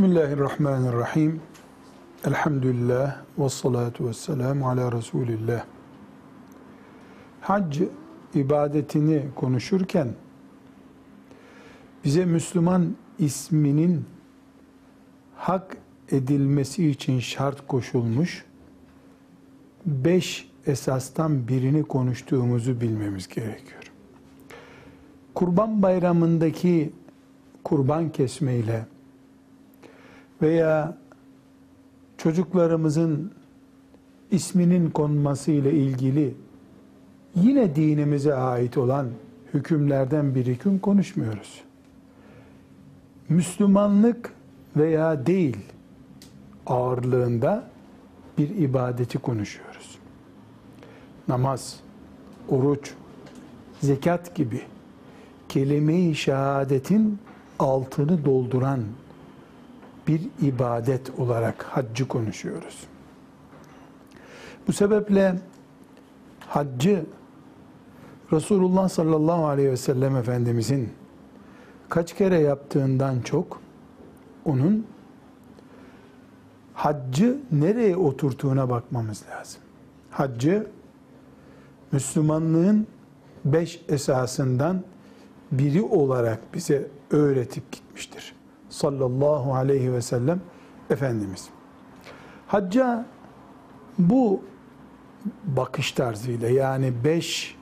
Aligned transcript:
Bismillahirrahmanirrahim. 0.00 1.40
Elhamdülillah 2.24 3.16
ve 3.38 3.48
salatu 3.48 4.08
ve 4.08 4.12
selamu 4.12 4.68
ala 4.68 4.92
Resulillah. 4.92 5.64
Hac 7.40 7.80
ibadetini 8.34 9.22
konuşurken 9.34 10.08
bize 12.04 12.24
Müslüman 12.24 12.96
isminin 13.18 14.04
hak 15.36 15.76
edilmesi 16.10 16.90
için 16.90 17.20
şart 17.20 17.66
koşulmuş 17.66 18.44
beş 19.86 20.50
esastan 20.66 21.48
birini 21.48 21.82
konuştuğumuzu 21.82 22.80
bilmemiz 22.80 23.28
gerekiyor. 23.28 23.92
Kurban 25.34 25.82
bayramındaki 25.82 26.92
kurban 27.64 28.12
kesmeyle 28.12 28.86
veya 30.42 30.96
çocuklarımızın 32.18 33.32
isminin 34.30 34.90
konması 34.90 35.50
ile 35.50 35.72
ilgili 35.72 36.34
yine 37.34 37.76
dinimize 37.76 38.34
ait 38.34 38.78
olan 38.78 39.08
hükümlerden 39.54 40.34
bir 40.34 40.46
hüküm 40.46 40.78
konuşmuyoruz. 40.78 41.60
Müslümanlık 43.28 44.32
veya 44.76 45.26
değil 45.26 45.56
ağırlığında 46.66 47.64
bir 48.38 48.48
ibadeti 48.48 49.18
konuşuyoruz. 49.18 49.98
Namaz, 51.28 51.80
oruç, 52.48 52.94
zekat 53.80 54.34
gibi 54.34 54.62
kelime-i 55.48 56.14
şehadetin 56.14 57.18
altını 57.58 58.24
dolduran 58.24 58.80
bir 60.10 60.46
ibadet 60.48 61.20
olarak 61.20 61.62
haccı 61.62 62.08
konuşuyoruz. 62.08 62.84
Bu 64.68 64.72
sebeple 64.72 65.38
haccı 66.46 67.06
Resulullah 68.32 68.88
sallallahu 68.88 69.46
aleyhi 69.46 69.70
ve 69.70 69.76
sellem 69.76 70.16
Efendimizin 70.16 70.88
kaç 71.88 72.16
kere 72.16 72.38
yaptığından 72.38 73.20
çok 73.20 73.60
onun 74.44 74.86
haccı 76.74 77.38
nereye 77.52 77.96
oturttuğuna 77.96 78.70
bakmamız 78.70 79.24
lazım. 79.30 79.62
Haccı 80.10 80.66
Müslümanlığın 81.92 82.86
beş 83.44 83.82
esasından 83.88 84.82
biri 85.52 85.82
olarak 85.82 86.54
bize 86.54 86.86
öğretip 87.10 87.72
gitmiştir. 87.72 88.39
Sallallahu 88.70 89.54
aleyhi 89.54 89.92
ve 89.92 90.02
sellem 90.02 90.40
Efendimiz. 90.90 91.48
Hacca 92.46 93.06
bu 93.98 94.42
bakış 95.44 95.92
tarzıyla 95.92 96.48
yani 96.48 96.92
beş 97.04 97.56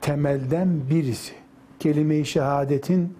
temelden 0.00 0.80
birisi 0.90 1.32
kelime-i 1.78 2.24
şehadetin 2.24 3.14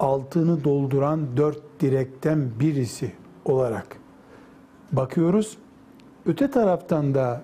altını 0.00 0.64
dolduran 0.64 1.36
dört 1.36 1.80
direkten 1.80 2.50
birisi 2.60 3.12
olarak 3.44 3.96
bakıyoruz. 4.92 5.58
Öte 6.26 6.50
taraftan 6.50 7.14
da 7.14 7.42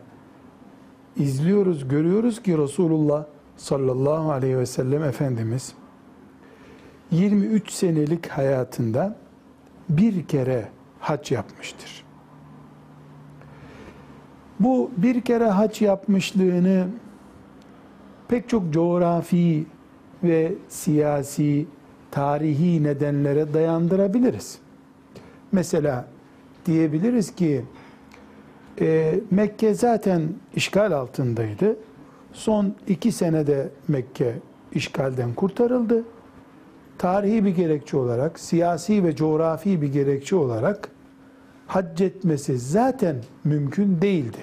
izliyoruz, 1.16 1.88
görüyoruz 1.88 2.42
ki 2.42 2.58
Resulullah 2.58 3.24
sallallahu 3.56 4.32
aleyhi 4.32 4.58
ve 4.58 4.66
sellem 4.66 5.02
Efendimiz 5.02 5.74
23 7.10 7.70
senelik 7.70 8.26
hayatında 8.26 9.16
bir 9.88 10.26
kere 10.26 10.68
hac 11.00 11.32
yapmıştır. 11.32 12.04
Bu 14.60 14.90
bir 14.96 15.20
kere 15.20 15.46
hac 15.46 15.82
yapmışlığını 15.82 16.88
pek 18.28 18.48
çok 18.48 18.72
coğrafi 18.72 19.66
ve 20.22 20.52
siyasi, 20.68 21.66
tarihi 22.10 22.82
nedenlere 22.82 23.54
dayandırabiliriz. 23.54 24.58
Mesela 25.52 26.08
diyebiliriz 26.66 27.34
ki 27.34 27.64
e, 28.80 29.20
Mekke 29.30 29.74
zaten 29.74 30.22
işgal 30.54 30.92
altındaydı. 30.92 31.76
Son 32.32 32.74
iki 32.88 33.12
senede 33.12 33.68
Mekke 33.88 34.34
işgalden 34.72 35.34
kurtarıldı. 35.34 36.04
Tarihi 36.98 37.44
bir 37.44 37.50
gerekçe 37.50 37.96
olarak, 37.96 38.40
siyasi 38.40 39.04
ve 39.04 39.16
coğrafi 39.16 39.82
bir 39.82 39.92
gerekçe 39.92 40.36
olarak 40.36 40.90
hac 41.66 42.00
etmesi 42.00 42.58
zaten 42.58 43.16
mümkün 43.44 44.00
değildi. 44.00 44.38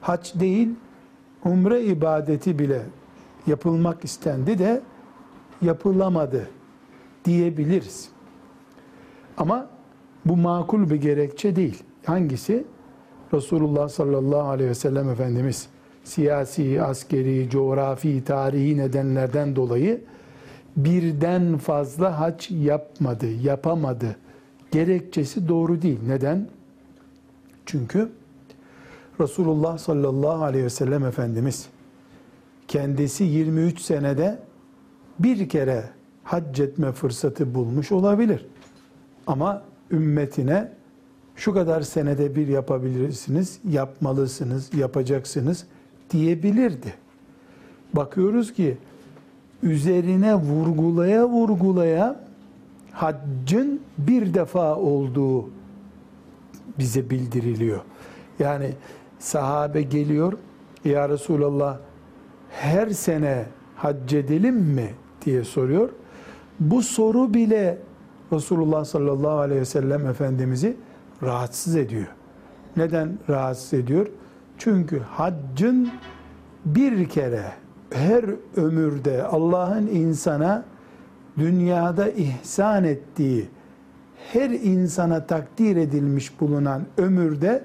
Hac 0.00 0.40
değil, 0.40 0.68
umre 1.44 1.82
ibadeti 1.82 2.58
bile 2.58 2.82
yapılmak 3.46 4.04
istendi 4.04 4.58
de 4.58 4.82
yapılamadı 5.62 6.48
diyebiliriz. 7.24 8.08
Ama 9.36 9.66
bu 10.24 10.36
makul 10.36 10.90
bir 10.90 10.96
gerekçe 10.96 11.56
değil. 11.56 11.82
Hangisi? 12.06 12.64
Resulullah 13.34 13.88
sallallahu 13.88 14.48
aleyhi 14.48 14.70
ve 14.70 14.74
sellem 14.74 15.10
Efendimiz 15.10 15.68
siyasi, 16.04 16.82
askeri, 16.82 17.50
coğrafi, 17.50 18.24
tarihi 18.24 18.76
nedenlerden 18.78 19.56
dolayı 19.56 20.00
birden 20.76 21.58
fazla 21.58 22.20
hac 22.20 22.50
yapmadı, 22.50 23.26
yapamadı. 23.26 24.16
Gerekçesi 24.70 25.48
doğru 25.48 25.82
değil. 25.82 25.98
Neden? 26.06 26.48
Çünkü 27.66 28.12
Resulullah 29.20 29.78
sallallahu 29.78 30.44
aleyhi 30.44 30.64
ve 30.64 30.70
sellem 30.70 31.04
Efendimiz 31.04 31.68
kendisi 32.68 33.24
23 33.24 33.80
senede 33.80 34.38
bir 35.18 35.48
kere 35.48 35.84
hac 36.24 36.60
etme 36.60 36.92
fırsatı 36.92 37.54
bulmuş 37.54 37.92
olabilir. 37.92 38.46
Ama 39.26 39.62
ümmetine 39.90 40.72
şu 41.36 41.54
kadar 41.54 41.82
senede 41.82 42.36
bir 42.36 42.48
yapabilirsiniz, 42.48 43.58
yapmalısınız, 43.68 44.74
yapacaksınız 44.74 45.66
diyebilirdi. 46.10 46.94
Bakıyoruz 47.92 48.52
ki 48.52 48.78
üzerine 49.64 50.34
vurgulaya 50.34 51.28
vurgulaya 51.28 52.20
haccın 52.92 53.80
bir 53.98 54.34
defa 54.34 54.76
olduğu 54.76 55.50
bize 56.78 57.10
bildiriliyor. 57.10 57.80
Yani 58.38 58.70
sahabe 59.18 59.82
geliyor, 59.82 60.32
ya 60.84 61.08
Resulallah 61.08 61.78
her 62.50 62.90
sene 62.90 63.46
hac 63.76 64.14
edelim 64.14 64.56
mi 64.56 64.90
diye 65.24 65.44
soruyor. 65.44 65.88
Bu 66.60 66.82
soru 66.82 67.34
bile 67.34 67.78
Resulullah 68.32 68.84
sallallahu 68.84 69.38
aleyhi 69.38 69.60
ve 69.60 69.64
sellem 69.64 70.06
Efendimiz'i 70.06 70.76
rahatsız 71.22 71.76
ediyor. 71.76 72.06
Neden 72.76 73.18
rahatsız 73.28 73.74
ediyor? 73.74 74.06
Çünkü 74.58 75.00
haccın 75.00 75.90
bir 76.64 77.08
kere 77.08 77.63
her 77.90 78.24
ömürde 78.56 79.22
Allah'ın 79.22 79.86
insana 79.86 80.64
dünyada 81.38 82.08
ihsan 82.08 82.84
ettiği 82.84 83.48
her 84.32 84.50
insana 84.50 85.26
takdir 85.26 85.76
edilmiş 85.76 86.40
bulunan 86.40 86.82
ömürde 86.98 87.64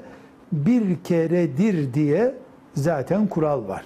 bir 0.51 0.95
keredir 1.03 1.93
diye 1.93 2.35
zaten 2.73 3.27
kural 3.27 3.67
var. 3.67 3.85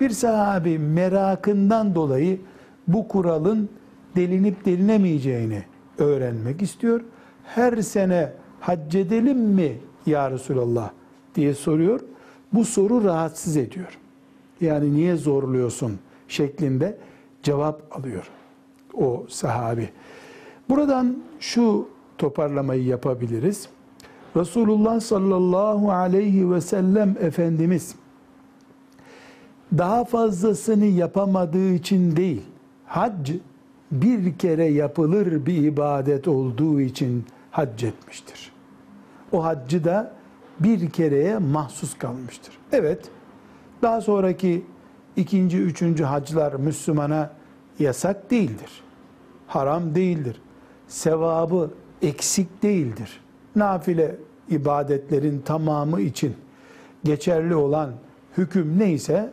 Bir 0.00 0.10
sahabi 0.10 0.78
merakından 0.78 1.94
dolayı 1.94 2.40
bu 2.88 3.08
kuralın 3.08 3.68
delinip 4.16 4.64
delinemeyeceğini 4.64 5.62
öğrenmek 5.98 6.62
istiyor. 6.62 7.00
Her 7.44 7.76
sene 7.76 8.32
hac 8.60 8.94
edelim 8.94 9.38
mi 9.38 9.78
ya 10.06 10.30
Resulallah 10.30 10.90
diye 11.34 11.54
soruyor. 11.54 12.00
Bu 12.52 12.64
soru 12.64 13.04
rahatsız 13.04 13.56
ediyor. 13.56 13.98
Yani 14.62 14.92
niye 14.92 15.16
zorluyorsun 15.16 15.98
şeklinde 16.28 16.98
cevap 17.42 17.98
alıyor 17.98 18.30
o 18.94 19.26
sahabi. 19.28 19.88
Buradan 20.68 21.16
şu 21.40 21.88
toparlamayı 22.18 22.84
yapabiliriz. 22.84 23.68
Resulullah 24.36 25.00
sallallahu 25.00 25.90
aleyhi 25.90 26.50
ve 26.50 26.60
sellem 26.60 27.16
Efendimiz 27.20 27.94
daha 29.78 30.04
fazlasını 30.04 30.84
yapamadığı 30.84 31.72
için 31.72 32.16
değil, 32.16 32.42
hac 32.86 33.30
bir 33.92 34.38
kere 34.38 34.64
yapılır 34.64 35.46
bir 35.46 35.62
ibadet 35.62 36.28
olduğu 36.28 36.80
için 36.80 37.24
hac 37.50 37.84
etmiştir. 37.84 38.52
O 39.32 39.44
haccı 39.44 39.84
da 39.84 40.12
bir 40.60 40.90
kereye 40.90 41.38
mahsus 41.38 41.98
kalmıştır. 41.98 42.58
Evet, 42.72 43.10
daha 43.82 44.00
sonraki 44.00 44.64
ikinci, 45.16 45.58
üçüncü 45.58 46.04
haclar 46.04 46.52
Müslümana 46.52 47.30
yasak 47.78 48.30
değildir. 48.30 48.82
Haram 49.46 49.94
değildir. 49.94 50.42
Sevabı 50.88 51.70
eksik 52.02 52.62
değildir. 52.62 53.20
Nafile 53.56 54.16
ibadetlerin 54.48 55.40
tamamı 55.40 56.00
için 56.00 56.34
geçerli 57.04 57.54
olan 57.54 57.90
hüküm 58.38 58.78
neyse 58.78 59.30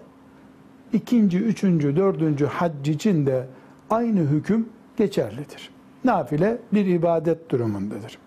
ikinci, 0.93 1.39
üçüncü, 1.39 1.95
dördüncü 1.95 2.45
hac 2.45 2.89
için 2.89 3.25
de 3.25 3.47
aynı 3.89 4.19
hüküm 4.19 4.69
geçerlidir. 4.97 5.69
Nafile 6.03 6.57
bir 6.73 6.85
ibadet 6.85 7.49
durumundadır. 7.49 8.17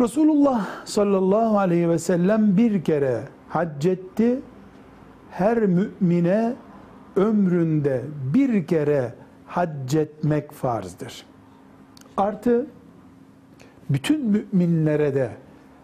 Resulullah 0.00 0.66
sallallahu 0.84 1.58
aleyhi 1.58 1.88
ve 1.88 1.98
sellem 1.98 2.56
bir 2.56 2.84
kere 2.84 3.22
hac 3.48 3.86
etti. 3.86 4.40
Her 5.30 5.58
mümine 5.58 6.54
ömründe 7.16 8.02
bir 8.34 8.66
kere 8.66 9.14
hac 9.46 9.94
etmek 9.94 10.52
farzdır. 10.52 11.26
Artı 12.16 12.66
bütün 13.90 14.26
müminlere 14.26 15.14
de 15.14 15.30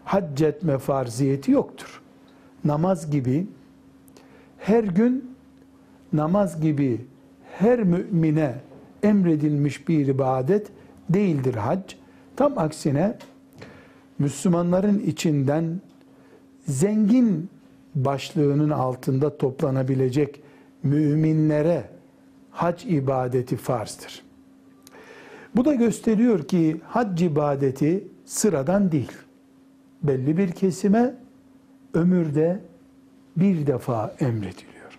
hac 0.04 0.42
etme 0.42 0.78
farziyeti 0.78 1.52
yoktur. 1.52 2.02
Namaz 2.64 3.10
gibi 3.10 3.46
her 4.58 4.84
gün 4.84 5.36
namaz 6.12 6.60
gibi 6.60 7.06
her 7.58 7.82
mümine 7.82 8.54
emredilmiş 9.02 9.88
bir 9.88 10.06
ibadet 10.06 10.66
değildir 11.10 11.54
hac. 11.54 11.94
Tam 12.36 12.58
aksine 12.58 13.18
Müslümanların 14.18 14.98
içinden 14.98 15.80
zengin 16.66 17.50
başlığının 17.96 18.70
altında 18.70 19.38
toplanabilecek 19.38 20.42
müminlere 20.82 21.90
hac 22.50 22.84
ibadeti 22.84 23.56
farzdır. 23.56 24.22
Bu 25.56 25.64
da 25.64 25.74
gösteriyor 25.74 26.48
ki 26.48 26.80
hac 26.84 27.22
ibadeti 27.22 28.08
sıradan 28.24 28.92
değil. 28.92 29.12
Belli 30.02 30.36
bir 30.36 30.52
kesime 30.52 31.14
ömürde 31.94 32.60
bir 33.36 33.66
defa 33.66 34.14
emrediliyor. 34.20 34.98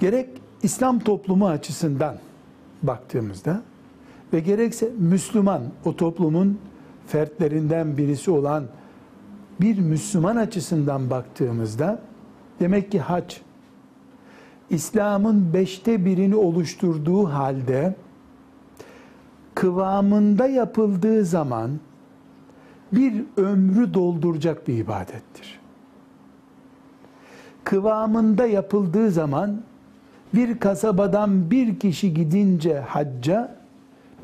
Gerek 0.00 0.28
İslam 0.62 0.98
toplumu 0.98 1.48
açısından 1.48 2.16
baktığımızda 2.82 3.62
ve 4.32 4.40
gerekse 4.40 4.90
Müslüman 4.98 5.62
o 5.84 5.96
toplumun 5.96 6.58
fertlerinden 7.06 7.96
birisi 7.96 8.30
olan 8.30 8.64
bir 9.60 9.78
Müslüman 9.78 10.36
açısından 10.36 11.10
baktığımızda 11.10 11.98
demek 12.60 12.92
ki 12.92 13.00
hac 13.00 13.34
İslam'ın 14.70 15.54
beşte 15.54 16.04
birini 16.04 16.36
oluşturduğu 16.36 17.28
halde 17.28 17.94
kıvamında 19.54 20.46
yapıldığı 20.46 21.24
zaman 21.24 21.70
bir 22.92 23.24
ömrü 23.36 23.94
dolduracak 23.94 24.68
bir 24.68 24.78
ibadettir. 24.78 25.60
Kıvamında 27.64 28.46
yapıldığı 28.46 29.10
zaman 29.10 29.62
bir 30.34 30.58
kasabadan 30.58 31.50
bir 31.50 31.78
kişi 31.78 32.14
gidince 32.14 32.78
hacca 32.78 33.56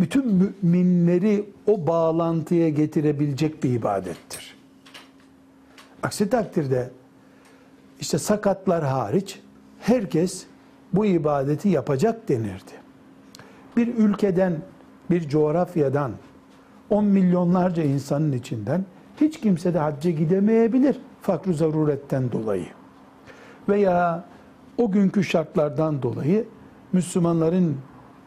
bütün 0.00 0.52
müminleri 0.62 1.44
o 1.66 1.86
bağlantıya 1.86 2.68
getirebilecek 2.68 3.64
bir 3.64 3.70
ibadettir. 3.70 4.55
Aksi 6.06 6.30
takdirde 6.30 6.90
işte 8.00 8.18
sakatlar 8.18 8.84
hariç 8.84 9.40
herkes 9.80 10.46
bu 10.92 11.06
ibadeti 11.06 11.68
yapacak 11.68 12.28
denirdi. 12.28 12.72
Bir 13.76 13.94
ülkeden, 13.94 14.56
bir 15.10 15.28
coğrafyadan, 15.28 16.12
on 16.90 17.04
milyonlarca 17.04 17.82
insanın 17.82 18.32
içinden 18.32 18.84
hiç 19.20 19.40
kimse 19.40 19.74
de 19.74 19.78
hacca 19.78 20.10
gidemeyebilir 20.10 20.96
fakr 21.22 21.52
zaruretten 21.52 22.32
dolayı. 22.32 22.68
Veya 23.68 24.24
o 24.78 24.90
günkü 24.90 25.24
şartlardan 25.24 26.02
dolayı 26.02 26.44
Müslümanların 26.92 27.76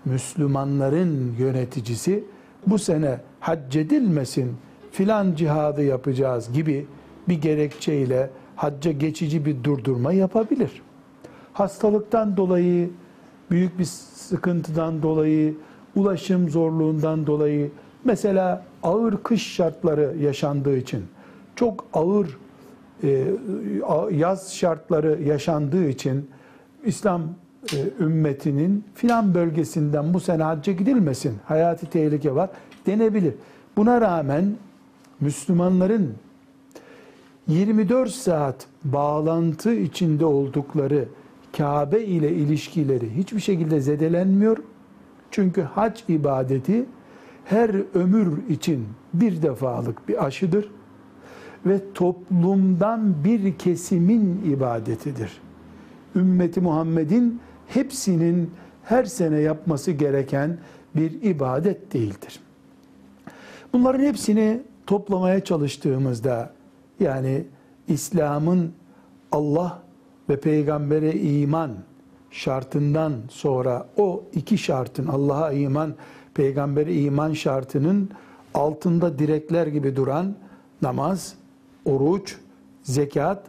Müslümanların 0.06 1.36
yöneticisi 1.38 2.24
bu 2.68 2.80
sene 2.80 3.20
hac 3.40 3.75
edilmesin 3.75 4.58
filan 4.92 5.36
cihadı 5.36 5.84
yapacağız 5.84 6.54
gibi 6.54 6.88
bir 7.30 7.42
gerekçeyle 7.42 8.30
hacca 8.56 8.92
geçici 8.92 9.46
bir 9.46 9.64
durdurma 9.64 10.14
yapabilir. 10.14 10.81
Hastalıktan 11.54 12.38
dolayı, 12.38 12.90
büyük 13.52 13.80
bir 13.80 13.86
sıkıntıdan 13.86 15.04
dolayı, 15.04 15.56
ulaşım 15.96 16.50
zorluğundan 16.50 17.28
dolayı, 17.28 17.72
mesela 18.04 18.66
ağır 18.84 19.24
kış 19.24 19.54
şartları 19.54 20.16
yaşandığı 20.22 20.78
için, 20.78 21.06
çok 21.56 21.86
ağır 21.94 22.38
e, 23.04 23.26
yaz 24.12 24.56
şartları 24.56 25.24
yaşandığı 25.24 25.90
için 25.90 26.30
İslam 26.84 27.22
e, 27.74 28.04
ümmetinin 28.04 28.86
filan 28.96 29.34
bölgesinden 29.34 30.14
bu 30.14 30.20
sene 30.20 30.44
hacca 30.44 30.74
gidilmesin, 30.74 31.38
hayati 31.46 31.90
tehlike 31.90 32.36
var 32.36 32.50
denebilir. 32.86 33.34
Buna 33.78 34.02
rağmen 34.02 34.56
Müslümanların 35.20 36.14
24 37.50 38.12
saat 38.12 38.68
bağlantı 38.84 39.74
içinde 39.74 40.25
oldukları 40.25 41.07
Kabe 41.57 42.04
ile 42.04 42.31
ilişkileri 42.34 43.16
hiçbir 43.16 43.40
şekilde 43.40 43.81
zedelenmiyor. 43.81 44.57
Çünkü 45.31 45.62
hac 45.62 46.00
ibadeti 46.07 46.86
her 47.46 47.72
ömür 47.94 48.50
için 48.50 48.88
bir 49.13 49.42
defalık 49.42 50.10
bir 50.10 50.25
aşıdır 50.25 50.72
ve 51.66 51.80
toplumdan 51.94 53.24
bir 53.24 53.57
kesimin 53.57 54.42
ibadetidir. 54.46 55.42
Ümmeti 56.16 56.62
Muhammed'in 56.62 57.40
hepsinin 57.68 58.51
her 58.84 59.04
sene 59.04 59.40
yapması 59.40 59.92
gereken 59.92 60.57
bir 60.96 61.22
ibadet 61.22 61.94
değildir. 61.94 62.40
Bunların 63.74 64.04
hepsini 64.04 64.62
toplamaya 64.88 65.44
çalıştığımızda 65.44 66.59
yani 67.00 67.46
İslam'ın 67.88 68.74
Allah 69.31 69.82
ve 70.29 70.39
peygambere 70.39 71.13
iman 71.13 71.72
şartından 72.32 73.13
sonra 73.29 73.88
o 73.98 74.24
iki 74.34 74.58
şartın 74.58 75.08
Allah'a 75.08 75.51
iman, 75.51 75.96
peygambere 76.34 76.94
iman 76.94 77.34
şartının 77.34 78.10
altında 78.53 79.20
direkler 79.20 79.68
gibi 79.68 79.96
duran 79.96 80.36
namaz, 80.82 81.34
oruç, 81.86 82.38
zekat 82.84 83.44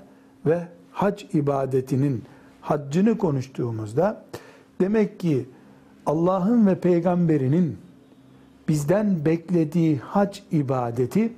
ve 0.47 0.69
hac 0.93 1.25
ibadetinin 1.35 2.25
haccını 2.61 3.19
konuştuğumuzda 3.19 4.25
demek 4.81 5.21
ki 5.21 5.47
Allah'ın 6.07 6.67
ve 6.67 6.81
peygamberinin 6.81 7.79
bizden 8.69 9.25
beklediği 9.25 9.99
hac 9.99 10.39
ibadeti 10.53 11.33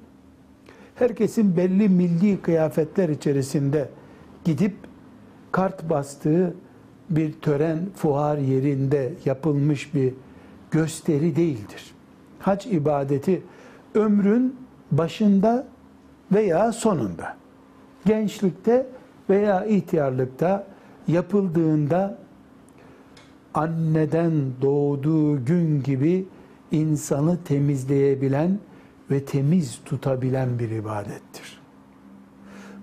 herkesin 0.95 1.57
belli 1.57 1.89
milli 1.89 2.41
kıyafetler 2.43 3.09
içerisinde 3.09 3.89
gidip 4.45 4.75
kart 5.53 5.91
bastığı 5.91 6.55
bir 7.11 7.33
tören 7.33 7.79
fuar 7.97 8.39
yerinde 8.39 9.13
yapılmış 9.25 9.95
bir 9.95 10.15
gösteri 10.71 11.37
değildir. 11.37 11.95
Hac 12.39 12.67
ibadeti 12.67 13.43
ömrün 13.95 14.57
başında 14.91 15.67
veya 16.33 16.73
sonunda, 16.73 17.37
gençlikte 18.07 18.87
veya 19.31 19.65
ihtiyarlıkta 19.65 20.67
yapıldığında 21.09 22.19
anneden 23.55 24.33
doğduğu 24.63 25.45
gün 25.45 25.83
gibi 25.83 26.27
insanı 26.71 27.39
temizleyebilen 27.45 28.59
ve 29.13 29.25
temiz 29.25 29.81
tutabilen 29.85 30.59
bir 30.59 30.71
ibadettir. 30.71 31.61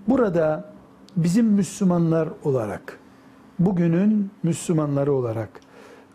Burada 0.08 0.72
bizim 1.16 1.46
Müslümanlar 1.46 2.28
olarak, 2.44 2.98
bugünün 3.58 4.30
Müslümanları 4.42 5.12
olarak 5.12 5.60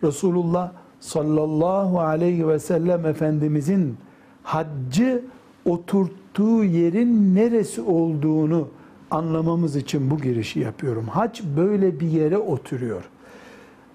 Resulullah 0.04 0.72
sallallahu 1.00 2.00
aleyhi 2.00 2.48
ve 2.48 2.60
sellem 2.60 3.06
Efendimizin 3.06 3.98
haccı 4.44 5.24
oturttuğu 5.66 6.64
yerin 6.64 7.36
neresi 7.36 7.82
olduğunu 7.82 8.68
anlamamız 9.12 9.76
için 9.76 10.12
bu 10.12 10.18
girişi 10.18 10.60
yapıyorum. 10.60 11.08
Hac 11.08 11.42
böyle 11.58 12.00
bir 12.00 12.08
yere 12.08 12.38
oturuyor. 12.38 13.10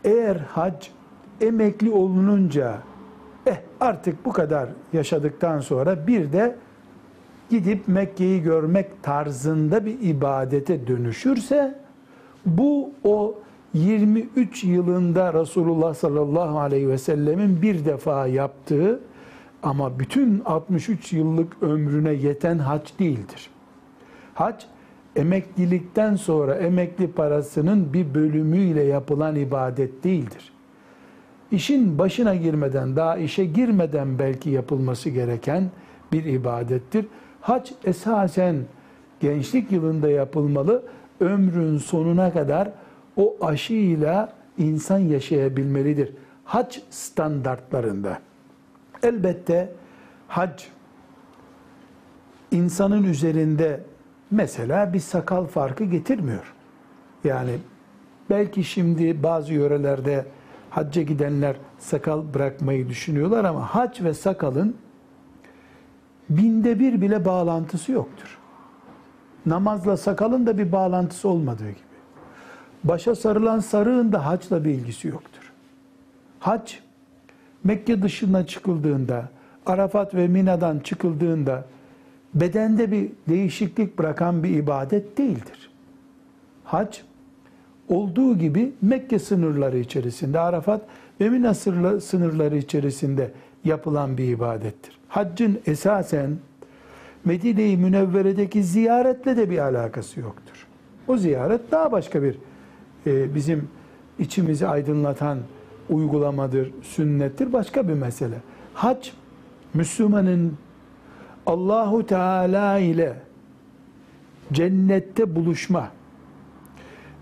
Eğer 0.05 0.37
hac 0.37 0.87
emekli 1.41 1.91
olununca 1.91 2.79
eh 3.47 3.57
artık 3.81 4.25
bu 4.25 4.33
kadar 4.33 4.69
yaşadıktan 4.93 5.61
sonra 5.61 6.07
bir 6.07 6.33
de 6.33 6.57
gidip 7.51 7.89
Mekke'yi 7.89 8.43
görmek 8.43 9.03
tarzında 9.03 9.87
bir 9.87 10.01
ibadete 10.01 10.87
dönüşürse 10.87 11.79
bu 12.47 12.91
o 13.05 13.39
23 13.75 14.65
yılında 14.65 15.35
Resulullah 15.35 15.95
sallallahu 15.95 16.59
aleyhi 16.59 16.89
ve 16.89 16.99
sellemin 16.99 17.63
bir 17.63 17.85
defa 17.85 18.27
yaptığı 18.27 19.01
Ama 19.63 19.99
bütün 19.99 20.43
63 20.45 21.13
yıllık 21.13 21.63
ömrüne 21.63 22.13
yeten 22.13 22.59
hac 22.59 22.91
değildir. 22.99 23.51
Hac 24.35 24.65
emeklilikten 25.17 26.17
sonra 26.17 26.55
emekli 26.55 27.13
parasının 27.13 27.93
bir 27.93 28.15
bölümüyle 28.15 28.83
yapılan 28.83 29.37
ibadet 29.37 30.05
değildir. 30.05 30.53
İşin 31.53 31.99
başına 31.99 32.35
girmeden, 32.35 32.97
daha 32.97 33.17
işe 33.17 33.45
girmeden 33.45 34.19
belki 34.19 34.51
yapılması 34.51 35.11
gereken 35.11 35.71
bir 36.13 36.25
ibadettir. 36.25 37.07
Hac 37.41 37.71
esasen 37.85 38.57
gençlik 39.21 39.73
yılında 39.73 40.11
yapılmalı. 40.11 40.83
Ömrün 41.21 41.79
sonuna 41.79 42.33
kadar 42.33 42.73
o 43.17 43.37
aşıyla 43.41 44.33
insan 44.59 44.99
yaşayabilmelidir. 44.99 46.13
Hac 46.45 46.79
standartlarında. 46.91 48.19
Elbette 49.03 49.73
hac 50.29 50.63
insanın 52.51 53.03
üzerinde 53.03 53.81
mesela 54.31 54.93
bir 54.93 55.01
sakal 55.01 55.47
farkı 55.47 55.85
getirmiyor. 55.85 56.55
Yani 57.25 57.53
belki 58.31 58.65
şimdi 58.65 59.23
bazı 59.23 59.53
yörelerde 59.55 60.25
hacca 60.71 61.03
gidenler 61.03 61.57
sakal 61.79 62.35
bırakmayı 62.35 62.89
düşünüyorlar 62.89 63.45
ama 63.45 63.75
hac 63.75 64.03
ve 64.03 64.15
sakalın 64.15 64.77
binde 66.31 66.79
bir 66.79 67.01
bile 67.01 67.25
bağlantısı 67.25 67.93
yoktur. 67.93 68.39
Namazla 69.47 69.97
sakalın 69.97 70.47
da 70.47 70.59
bir 70.59 70.73
bağlantısı 70.73 71.29
olmadığı 71.29 71.71
gibi. 71.71 71.91
Başa 72.85 73.15
sarılan 73.15 73.59
sarığın 73.59 74.13
da 74.13 74.27
haçla 74.27 74.65
bir 74.65 74.71
ilgisi 74.71 75.09
yoktur. 75.09 75.53
Hac, 76.39 76.73
Mekke 77.65 78.03
dışına 78.03 78.47
çıkıldığında, 78.47 79.29
Arafat 79.67 80.15
ve 80.15 80.29
Mina'dan 80.29 80.79
çıkıldığında 80.79 81.65
bedende 82.35 82.93
bir 82.93 83.11
değişiklik 83.29 83.99
bırakan 83.99 84.43
bir 84.43 84.51
ibadet 84.51 85.19
değildir. 85.19 85.71
Hac, 86.65 86.99
olduğu 87.91 88.39
gibi 88.39 88.73
Mekke 88.83 89.19
sınırları 89.19 89.79
içerisinde, 89.79 90.41
Arafat 90.41 90.83
ve 91.21 91.29
Mina 91.29 91.55
sınırları 92.01 92.57
içerisinde 92.57 93.31
yapılan 93.65 94.19
bir 94.19 94.29
ibadettir. 94.29 94.99
Haccın 95.09 95.61
esasen 95.67 96.31
Medine-i 97.25 97.77
Münevvere'deki 97.77 98.63
ziyaretle 98.63 99.37
de 99.37 99.51
bir 99.51 99.59
alakası 99.59 100.21
yoktur. 100.21 100.67
O 101.09 101.17
ziyaret 101.17 101.71
daha 101.71 101.93
başka 101.93 102.23
bir 102.23 102.39
e, 103.07 103.35
bizim 103.35 103.69
içimizi 104.19 104.67
aydınlatan 104.67 105.39
uygulamadır, 105.91 106.71
sünnettir, 106.83 107.53
başka 107.53 107.89
bir 107.89 107.95
mesele. 107.95 108.37
Hac, 108.75 109.09
Müslümanın 109.75 110.57
Allahu 111.47 112.07
Teala 112.07 112.79
ile 112.79 113.17
cennette 114.53 115.37
buluşma, 115.37 115.89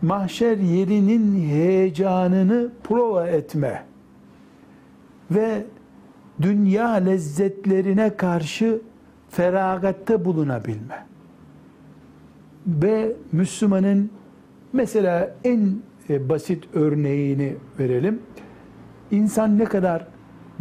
mahşer 0.03 0.57
yerinin 0.59 1.49
heyecanını 1.49 2.71
prova 2.85 3.27
etme 3.27 3.83
ve 5.31 5.65
dünya 6.43 6.91
lezzetlerine 6.91 8.17
karşı 8.17 8.81
feragatte 9.31 10.25
bulunabilme. 10.25 11.07
Ve 12.67 13.13
Müslümanın 13.33 14.11
mesela 14.73 15.35
en 15.45 15.83
e, 16.11 16.29
basit 16.29 16.65
örneğini 16.75 17.57
verelim. 17.79 18.23
İnsan 19.11 19.59
ne 19.59 19.65
kadar 19.65 20.07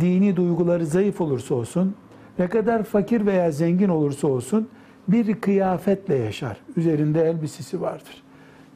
dini 0.02 0.36
duyguları 0.36 0.86
zayıf 0.86 1.22
olursa 1.22 1.56
olsun, 1.56 1.96
ne 2.40 2.48
kadar 2.48 2.84
fakir 2.84 3.26
veya 3.26 3.52
zengin 3.52 3.90
olursa 3.90 4.28
olsun 4.28 4.70
bir 5.08 5.42
kıyafetle 5.42 6.16
yaşar. 6.16 6.58
Üzerinde 6.76 7.22
elbisesi 7.22 7.82
vardır. 7.82 8.24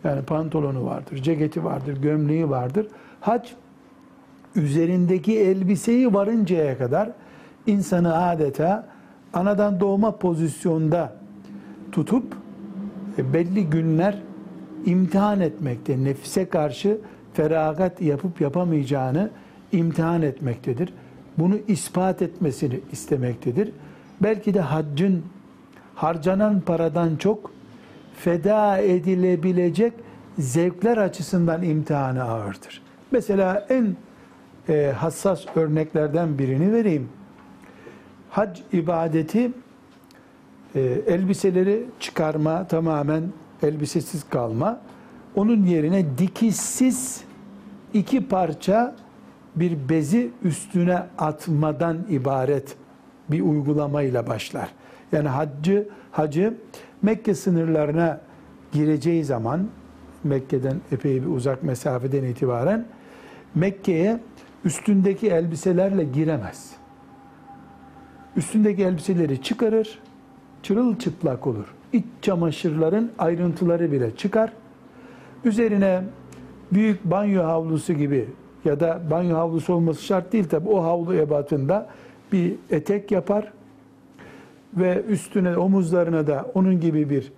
Yani 0.03 0.21
pantolonu 0.21 0.85
vardır, 0.85 1.17
ceketi 1.17 1.63
vardır, 1.63 2.01
gömleği 2.01 2.49
vardır. 2.49 2.87
Hac 3.21 3.49
üzerindeki 4.55 5.39
elbiseyi 5.39 6.13
varıncaya 6.13 6.77
kadar 6.77 7.09
insanı 7.67 8.17
adeta 8.17 8.87
anadan 9.33 9.79
doğma 9.79 10.17
pozisyonda 10.17 11.13
tutup 11.91 12.35
e, 13.17 13.33
belli 13.33 13.69
günler 13.69 14.17
imtihan 14.85 15.39
etmekte. 15.39 16.03
Nefise 16.03 16.49
karşı 16.49 16.97
feragat 17.33 18.01
yapıp 18.01 18.41
yapamayacağını 18.41 19.29
imtihan 19.71 20.21
etmektedir. 20.21 20.93
Bunu 21.37 21.55
ispat 21.67 22.21
etmesini 22.21 22.79
istemektedir. 22.91 23.71
Belki 24.23 24.53
de 24.53 24.59
haccın 24.61 25.23
harcanan 25.95 26.59
paradan 26.59 27.15
çok 27.15 27.51
feda 28.23 28.77
edilebilecek 28.77 29.93
zevkler 30.39 30.97
açısından 30.97 31.63
imtihanı 31.63 32.23
ağırdır. 32.23 32.81
Mesela 33.11 33.67
en 33.69 33.95
e, 34.69 34.93
hassas 34.97 35.45
örneklerden 35.55 36.37
birini 36.37 36.73
vereyim. 36.73 37.09
Hac 38.29 38.59
ibadeti 38.73 39.51
e, 40.75 40.79
elbiseleri 41.07 41.85
çıkarma, 41.99 42.67
tamamen 42.67 43.23
elbisesiz 43.63 44.29
kalma. 44.29 44.81
Onun 45.35 45.65
yerine 45.65 46.17
dikişsiz 46.17 47.23
iki 47.93 48.27
parça 48.27 48.95
bir 49.55 49.89
bezi 49.89 50.31
üstüne 50.43 51.03
atmadan 51.17 51.97
ibaret 52.09 52.75
bir 53.31 53.41
uygulamayla 53.41 54.27
başlar. 54.27 54.69
Yani 55.11 55.27
haccı, 55.27 55.89
hacı 56.11 56.53
Mekke 57.01 57.35
sınırlarına 57.35 58.21
gireceği 58.71 59.23
zaman 59.23 59.67
Mekke'den 60.23 60.77
epey 60.91 61.21
bir 61.21 61.27
uzak 61.27 61.63
mesafeden 61.63 62.23
itibaren 62.23 62.85
Mekke'ye 63.55 64.19
üstündeki 64.65 65.27
elbiselerle 65.27 66.03
giremez. 66.03 66.71
Üstündeki 68.35 68.83
elbiseleri 68.83 69.41
çıkarır, 69.41 69.99
çırılçıplak 70.63 71.47
olur. 71.47 71.65
İç 71.93 72.05
çamaşırların 72.21 73.11
ayrıntıları 73.19 73.91
bile 73.91 74.15
çıkar. 74.15 74.53
Üzerine 75.45 76.03
büyük 76.71 77.03
banyo 77.03 77.43
havlusu 77.43 77.93
gibi 77.93 78.29
ya 78.65 78.79
da 78.79 79.01
banyo 79.11 79.37
havlusu 79.37 79.73
olması 79.73 80.03
şart 80.03 80.33
değil 80.33 80.49
tabi 80.49 80.69
o 80.69 80.83
havlu 80.83 81.15
ebatında 81.15 81.89
bir 82.31 82.55
etek 82.69 83.11
yapar 83.11 83.51
ve 84.73 85.03
üstüne 85.09 85.57
omuzlarına 85.57 86.27
da 86.27 86.51
onun 86.53 86.79
gibi 86.79 87.09
bir 87.09 87.31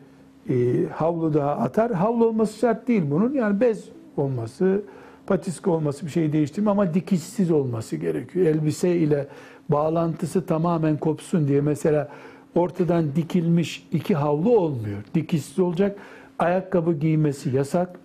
e, 0.50 0.88
havlu 0.88 1.34
daha 1.34 1.52
atar. 1.52 1.92
Havlu 1.92 2.26
olması 2.26 2.60
şart 2.60 2.88
değil 2.88 3.04
bunun 3.12 3.34
yani 3.34 3.60
bez 3.60 3.90
olması, 4.18 4.82
patiska 5.28 5.72
olması 5.72 6.06
bir 6.06 6.12
şey 6.12 6.34
değiştirmiyor 6.34 6.72
ama 6.72 6.94
dikişsiz 6.94 7.52
olması 7.52 7.96
gerekiyor. 7.96 8.46
Elbise 8.46 8.96
ile 8.96 9.28
bağlantısı 9.70 10.46
tamamen 10.46 10.98
kopsun 10.98 11.48
diye 11.48 11.62
mesela 11.62 12.10
ortadan 12.56 13.16
dikilmiş 13.16 13.88
iki 13.92 14.16
havlu 14.16 14.58
olmuyor. 14.58 14.98
Dikişsiz 15.16 15.60
olacak. 15.60 15.98
Ayakkabı 16.40 16.94
giymesi 16.94 17.50
yasak. 17.56 18.00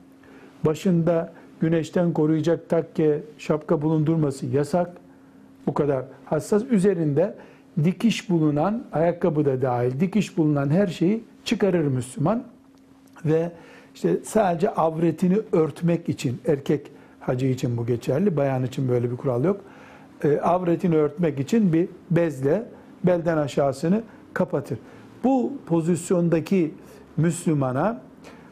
Başında 0.66 1.32
güneşten 1.60 2.12
koruyacak 2.12 2.68
takke, 2.68 3.22
şapka 3.38 3.82
bulundurması 3.82 4.46
yasak. 4.46 4.96
Bu 5.66 5.74
kadar 5.74 6.04
hassas. 6.24 6.64
Üzerinde 6.70 7.34
dikiş 7.84 8.30
bulunan, 8.30 8.84
ayakkabı 8.92 9.44
da 9.44 9.62
dahil, 9.62 10.00
dikiş 10.00 10.36
bulunan 10.36 10.70
her 10.70 10.86
şeyi 10.86 11.24
çıkarır 11.44 11.84
Müslüman. 11.84 12.44
Ve 13.24 13.52
işte 13.94 14.16
sadece 14.24 14.70
avretini 14.70 15.38
örtmek 15.52 16.08
için, 16.08 16.40
erkek 16.46 16.90
hacı 17.20 17.46
için 17.46 17.76
bu 17.76 17.86
geçerli, 17.86 18.36
bayan 18.36 18.64
için 18.64 18.88
böyle 18.88 19.10
bir 19.10 19.16
kural 19.16 19.44
yok. 19.44 19.60
E, 20.24 20.38
avretini 20.38 20.96
örtmek 20.96 21.40
için 21.40 21.72
bir 21.72 21.88
bezle 22.10 22.64
belden 23.04 23.36
aşağısını 23.36 24.02
kapatır. 24.34 24.78
Bu 25.24 25.52
pozisyondaki 25.66 26.74
Müslümana 27.16 28.00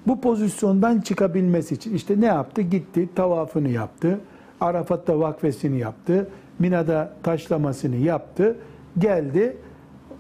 bu 0.06 0.20
pozisyondan 0.20 1.00
çıkabilmesi 1.00 1.74
için 1.74 1.94
işte 1.94 2.20
ne 2.20 2.26
yaptı? 2.26 2.62
Gitti, 2.62 3.08
tavafını 3.14 3.68
yaptı. 3.68 4.20
Arafat'ta 4.60 5.18
vakfesini 5.20 5.78
yaptı. 5.78 6.28
Mina'da 6.58 7.12
taşlamasını 7.22 7.96
yaptı. 7.96 8.56
Geldi. 8.98 9.56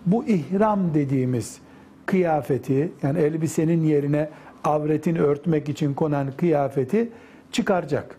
Bu 0.06 0.24
ihram 0.24 0.94
dediğimiz 0.94 1.58
kıyafeti 2.06 2.92
yani 3.02 3.18
elbisenin 3.18 3.84
yerine 3.84 4.30
avretini 4.64 5.20
örtmek 5.20 5.68
için 5.68 5.94
konan 5.94 6.32
kıyafeti 6.36 7.08
çıkaracak. 7.52 8.18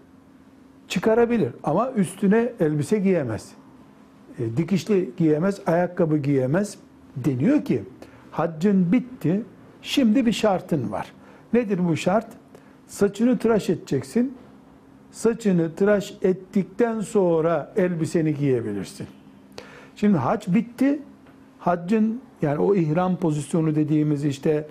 Çıkarabilir 0.87 1.49
ama 1.63 1.91
üstüne 1.91 2.49
elbise 2.59 2.99
giyemez. 2.99 3.51
E, 4.39 4.57
dikişli 4.57 5.09
giyemez, 5.17 5.61
ayakkabı 5.65 6.17
giyemez. 6.17 6.77
Deniyor 7.15 7.65
ki 7.65 7.83
haccın 8.31 8.91
bitti, 8.91 9.43
şimdi 9.81 10.25
bir 10.25 10.31
şartın 10.31 10.91
var. 10.91 11.13
Nedir 11.53 11.87
bu 11.87 11.97
şart? 11.97 12.27
Saçını 12.87 13.37
tıraş 13.37 13.69
edeceksin. 13.69 14.37
Saçını 15.11 15.75
tıraş 15.75 16.13
ettikten 16.21 17.01
sonra 17.01 17.73
elbiseni 17.75 18.35
giyebilirsin. 18.35 19.07
Şimdi 19.97 20.17
hac 20.17 20.47
bitti. 20.47 20.99
Haccın 21.59 22.21
yani 22.41 22.59
o 22.59 22.75
ihram 22.75 23.17
pozisyonu 23.17 23.75
dediğimiz 23.75 24.25
işte 24.25 24.67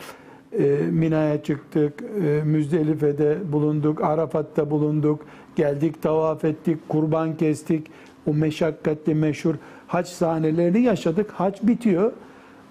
e, 0.59 0.65
Mina'ya 0.91 1.43
çıktık, 1.43 2.03
e, 2.03 2.43
Müzdelife'de 2.45 3.53
bulunduk, 3.53 4.05
Arafat'ta 4.05 4.71
bulunduk, 4.71 5.27
geldik 5.57 6.03
tavaf 6.03 6.45
ettik, 6.45 6.89
kurban 6.89 7.37
kestik. 7.37 7.87
O 8.27 8.35
meşakkatli 8.35 9.15
meşhur 9.15 9.55
hac 9.87 10.09
sahnelerini 10.09 10.83
yaşadık. 10.83 11.31
Hac 11.31 11.63
bitiyor. 11.63 12.13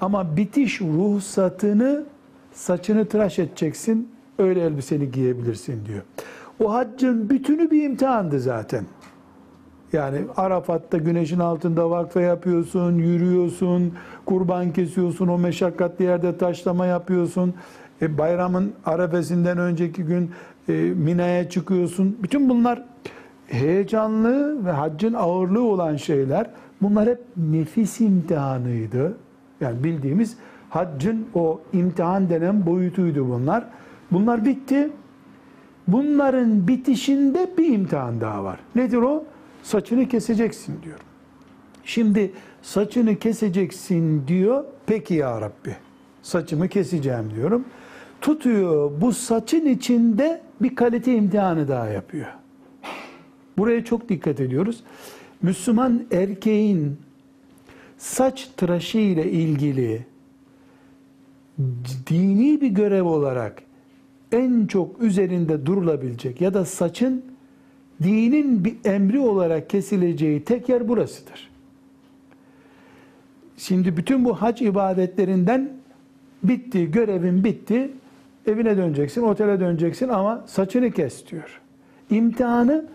Ama 0.01 0.37
bitiş 0.37 0.81
ruhsatını 0.81 2.03
saçını 2.53 3.05
tıraş 3.05 3.39
edeceksin, 3.39 4.09
öyle 4.37 4.61
elbiseni 4.61 5.11
giyebilirsin 5.11 5.85
diyor. 5.85 6.01
O 6.63 6.73
haccın 6.73 7.29
bütünü 7.29 7.71
bir 7.71 7.83
imtihandı 7.83 8.39
zaten. 8.39 8.85
Yani 9.93 10.17
Arafat'ta 10.37 10.97
güneşin 10.97 11.39
altında 11.39 11.89
vakfe 11.89 12.21
yapıyorsun, 12.21 12.93
yürüyorsun, 12.93 13.93
kurban 14.25 14.73
kesiyorsun, 14.73 15.27
o 15.27 15.37
meşakkatli 15.37 16.05
yerde 16.05 16.37
taşlama 16.37 16.85
yapıyorsun. 16.85 17.53
E, 18.01 18.17
bayramın 18.17 18.73
arefesinden 18.85 19.57
önceki 19.57 20.03
gün 20.03 20.31
e, 20.69 20.73
Mina'ya 20.73 21.49
çıkıyorsun. 21.49 22.17
Bütün 22.23 22.49
bunlar 22.49 22.83
heyecanlı 23.47 24.65
ve 24.65 24.71
haccın 24.71 25.13
ağırlığı 25.13 25.63
olan 25.63 25.95
şeyler. 25.95 26.49
Bunlar 26.81 27.09
hep 27.09 27.19
nefis 27.37 28.01
imtihanıydı. 28.01 29.17
Yani 29.61 29.83
bildiğimiz 29.83 30.37
haccın 30.69 31.25
o 31.33 31.61
imtihan 31.73 32.29
denen 32.29 32.65
boyutuydu 32.65 33.29
bunlar. 33.29 33.63
Bunlar 34.11 34.45
bitti. 34.45 34.89
Bunların 35.87 36.67
bitişinde 36.67 37.49
bir 37.57 37.73
imtihan 37.73 38.21
daha 38.21 38.43
var. 38.43 38.59
Nedir 38.75 38.97
o? 38.97 39.23
Saçını 39.65 40.07
keseceksin 40.07 40.81
diyor. 40.83 40.99
Şimdi 41.83 42.31
saçını 42.61 43.19
keseceksin 43.19 44.27
diyor. 44.27 44.63
Peki 44.85 45.13
ya 45.13 45.41
Rabbi. 45.41 45.75
Saçımı 46.21 46.67
keseceğim 46.67 47.31
diyorum. 47.35 47.65
Tutuyor 48.21 48.91
bu 49.01 49.13
saçın 49.13 49.65
içinde 49.65 50.41
bir 50.61 50.75
kalite 50.75 51.15
imtihanı 51.15 51.67
daha 51.67 51.87
yapıyor. 51.87 52.27
Buraya 53.57 53.85
çok 53.85 54.09
dikkat 54.09 54.39
ediyoruz. 54.39 54.83
Müslüman 55.41 56.05
erkeğin 56.11 56.97
saç 57.97 58.49
tıraşı 58.57 58.97
ile 58.97 59.31
ilgili 59.31 60.05
dini 62.07 62.61
bir 62.61 62.67
görev 62.67 63.03
olarak 63.03 63.63
en 64.31 64.67
çok 64.67 65.01
üzerinde 65.01 65.65
durulabilecek 65.65 66.41
ya 66.41 66.53
da 66.53 66.65
saçın 66.65 67.34
dinin 68.03 68.65
bir 68.65 68.75
emri 68.85 69.19
olarak 69.19 69.69
kesileceği 69.69 70.43
tek 70.43 70.69
yer 70.69 70.87
burasıdır. 70.87 71.49
Şimdi 73.57 73.97
bütün 73.97 74.25
bu 74.25 74.33
hac 74.33 74.61
ibadetlerinden 74.61 75.69
bitti, 76.43 76.91
görevin 76.91 77.43
bitti. 77.43 77.91
Evine 78.47 78.77
döneceksin, 78.77 79.21
otele 79.21 79.59
döneceksin 79.59 80.09
ama 80.09 80.43
saçını 80.47 80.91
kes 80.91 81.27
diyor. 81.31 81.61
İmtihanı 82.09 82.85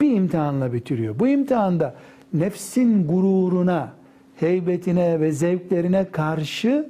bir 0.00 0.10
imtihanla 0.10 0.72
bitiriyor. 0.72 1.18
Bu 1.18 1.28
imtihanda 1.28 1.94
nefsin 2.32 3.06
gururuna, 3.06 3.92
heybetine 4.36 5.20
ve 5.20 5.32
zevklerine 5.32 6.04
karşı 6.12 6.88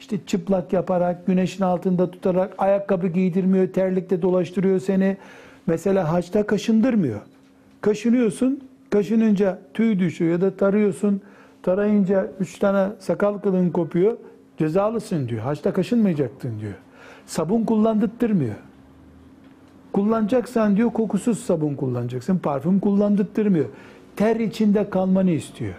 işte 0.00 0.16
çıplak 0.26 0.72
yaparak, 0.72 1.26
güneşin 1.26 1.64
altında 1.64 2.10
tutarak, 2.10 2.54
ayakkabı 2.58 3.08
giydirmiyor, 3.08 3.72
terlikte 3.72 4.22
dolaştırıyor 4.22 4.80
seni. 4.80 5.16
Mesela 5.66 6.12
haçta 6.12 6.46
kaşındırmıyor. 6.46 7.20
Kaşınıyorsun, 7.80 8.60
kaşınınca 8.90 9.58
tüy 9.74 9.98
düşüyor 9.98 10.30
ya 10.30 10.40
da 10.40 10.56
tarıyorsun, 10.56 11.20
tarayınca 11.62 12.30
üç 12.40 12.58
tane 12.58 12.88
sakal 12.98 13.38
kılın 13.38 13.70
kopuyor, 13.70 14.16
cezalısın 14.58 15.28
diyor. 15.28 15.40
Haçta 15.40 15.72
kaşınmayacaktın 15.72 16.60
diyor. 16.60 16.74
Sabun 17.26 17.64
kullandırtmıyor. 17.64 18.54
Kullanacaksan 19.92 20.76
diyor 20.76 20.90
kokusuz 20.92 21.38
sabun 21.38 21.74
kullanacaksın. 21.74 22.38
Parfüm 22.38 22.80
kullandırtmıyor. 22.80 23.66
Ter 24.16 24.36
içinde 24.36 24.90
kalmanı 24.90 25.30
istiyor. 25.30 25.74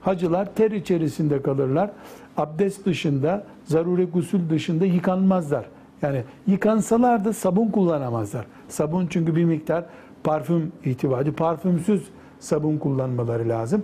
Hacılar 0.00 0.54
ter 0.54 0.70
içerisinde 0.70 1.42
kalırlar. 1.42 1.90
Abdest 2.36 2.86
dışında, 2.86 3.46
zaruri 3.64 4.04
gusül 4.04 4.50
dışında 4.50 4.86
yıkanmazlar. 4.86 5.64
Yani 6.02 6.22
yıkansalar 6.46 7.24
da 7.24 7.32
sabun 7.32 7.68
kullanamazlar. 7.68 8.46
Sabun 8.68 9.06
çünkü 9.06 9.36
bir 9.36 9.44
miktar 9.44 9.84
parfüm 10.24 10.72
itibari. 10.84 11.32
Parfümsüz 11.32 12.08
sabun 12.38 12.78
kullanmaları 12.78 13.48
lazım. 13.48 13.82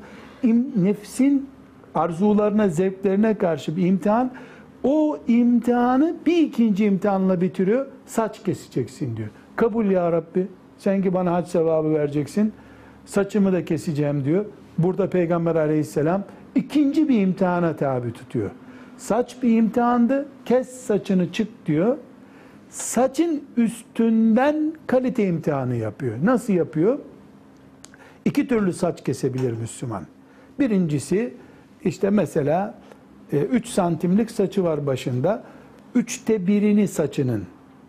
Nefsin 0.77 1.49
arzularına, 1.94 2.68
zevklerine 2.68 3.35
karşı 3.35 3.77
bir 3.77 3.87
imtihan. 3.87 4.33
O 4.83 5.18
imtihanı 5.29 6.16
bir 6.27 6.37
ikinci 6.37 6.85
imtihanla 6.85 7.40
bitiriyor. 7.40 7.87
Saç 8.07 8.42
keseceksin 8.42 9.16
diyor. 9.16 9.29
Kabul 9.57 9.85
ya 9.85 10.12
Rabbi. 10.12 10.47
Sen 10.79 11.03
ki 11.03 11.14
bana 11.14 11.33
hac 11.33 11.49
sevabı 11.49 11.90
vereceksin. 11.90 12.53
Saçımı 13.05 13.53
da 13.53 13.64
keseceğim 13.64 14.25
diyor. 14.25 14.44
Burada 14.79 15.11
Peygamber 15.11 15.55
aleyhisselam 15.57 16.23
ikinci 16.55 17.09
bir 17.09 17.20
imtihana 17.20 17.77
tabi 17.77 18.12
tutuyor. 18.12 18.51
Saç 18.97 19.37
bir 19.42 19.57
imtihandı. 19.57 20.29
Kes 20.44 20.68
saçını 20.68 21.33
çık 21.33 21.66
diyor. 21.66 21.97
Saçın 22.74 23.44
üstünden 23.56 24.72
kalite 24.87 25.26
imtihanı 25.26 25.76
yapıyor. 25.76 26.16
Nasıl 26.24 26.52
yapıyor? 26.52 26.98
İki 28.24 28.48
türlü 28.48 28.72
saç 28.72 29.04
kesebilir 29.04 29.52
Müslüman. 29.52 30.06
Birincisi 30.58 31.34
işte 31.84 32.10
mesela 32.10 32.74
3 33.32 33.66
e, 33.66 33.70
santimlik 33.72 34.30
saçı 34.30 34.64
var 34.64 34.87
başında. 34.87 35.44
Üçte 35.94 36.46
birini 36.46 36.88
saçının 36.88 37.44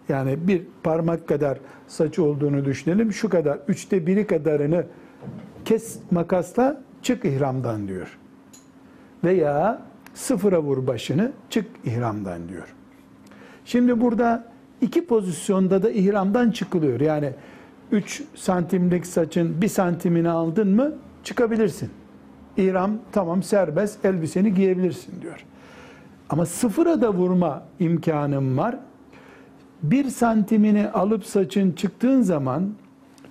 yani 0.10 0.48
bir 0.48 0.62
parmak 0.84 1.28
kadar 1.28 1.58
saçı 1.88 2.24
olduğunu 2.24 2.66
düşünelim. 2.66 3.14
Şu 3.14 3.30
kadar, 3.30 3.60
üçte 3.68 4.08
biri 4.08 4.28
kadarını 4.28 4.86
kes 5.66 6.00
makasla 6.12 6.82
çık 7.02 7.26
ihramdan 7.26 7.88
diyor. 7.88 8.18
Veya 9.24 9.82
sıfıra 10.14 10.62
vur 10.62 10.88
başını 10.88 11.32
çık 11.50 11.66
ihramdan 11.86 12.50
diyor. 12.50 12.76
Şimdi 13.66 14.02
burada 14.02 14.55
iki 14.82 15.06
pozisyonda 15.06 15.84
da 15.84 15.90
ihramdan 15.90 16.52
çıkılıyor. 16.52 17.00
Yani 17.00 17.32
3 17.92 18.24
santimlik 18.36 19.08
saçın 19.08 19.62
bir 19.62 19.68
santimini 19.68 20.30
aldın 20.30 20.68
mı 20.68 20.94
çıkabilirsin. 21.24 21.90
İhram 22.58 22.92
tamam 23.12 23.44
serbest 23.44 24.06
elbiseni 24.06 24.54
giyebilirsin 24.54 25.22
diyor. 25.22 25.46
Ama 26.30 26.46
sıfıra 26.46 27.02
da 27.02 27.14
vurma 27.14 27.64
imkanım 27.80 28.58
var. 28.58 28.78
Bir 29.84 30.10
santimini 30.10 30.90
alıp 30.90 31.26
saçın 31.26 31.72
çıktığın 31.72 32.22
zaman 32.22 32.74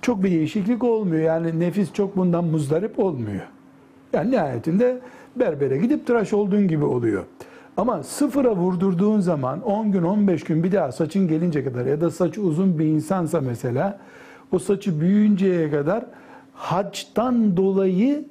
çok 0.01 0.23
bir 0.23 0.31
değişiklik 0.31 0.83
olmuyor. 0.83 1.21
Yani 1.21 1.59
nefis 1.59 1.93
çok 1.93 2.17
bundan 2.17 2.45
muzdarip 2.45 2.99
olmuyor. 2.99 3.47
Yani 4.13 4.31
nihayetinde 4.31 4.99
berbere 5.35 5.77
gidip 5.77 6.07
tıraş 6.07 6.33
olduğun 6.33 6.67
gibi 6.67 6.85
oluyor. 6.85 7.23
Ama 7.77 8.03
sıfıra 8.03 8.55
vurdurduğun 8.55 9.19
zaman 9.19 9.61
10 9.61 9.91
gün 9.91 10.03
15 10.03 10.43
gün 10.43 10.63
bir 10.63 10.71
daha 10.71 10.91
saçın 10.91 11.27
gelince 11.27 11.63
kadar 11.63 11.85
ya 11.85 12.01
da 12.01 12.11
saçı 12.11 12.41
uzun 12.41 12.79
bir 12.79 12.85
insansa 12.85 13.41
mesela 13.41 13.99
o 14.51 14.59
saçı 14.59 15.01
büyüyünceye 15.01 15.71
kadar 15.71 16.05
hacdan 16.53 17.57
dolayı 17.57 18.25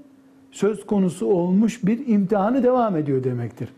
söz 0.50 0.86
konusu 0.86 1.26
olmuş 1.26 1.84
bir 1.84 2.06
imtihanı 2.06 2.62
devam 2.62 2.96
ediyor 2.96 3.24
demektir. 3.24 3.68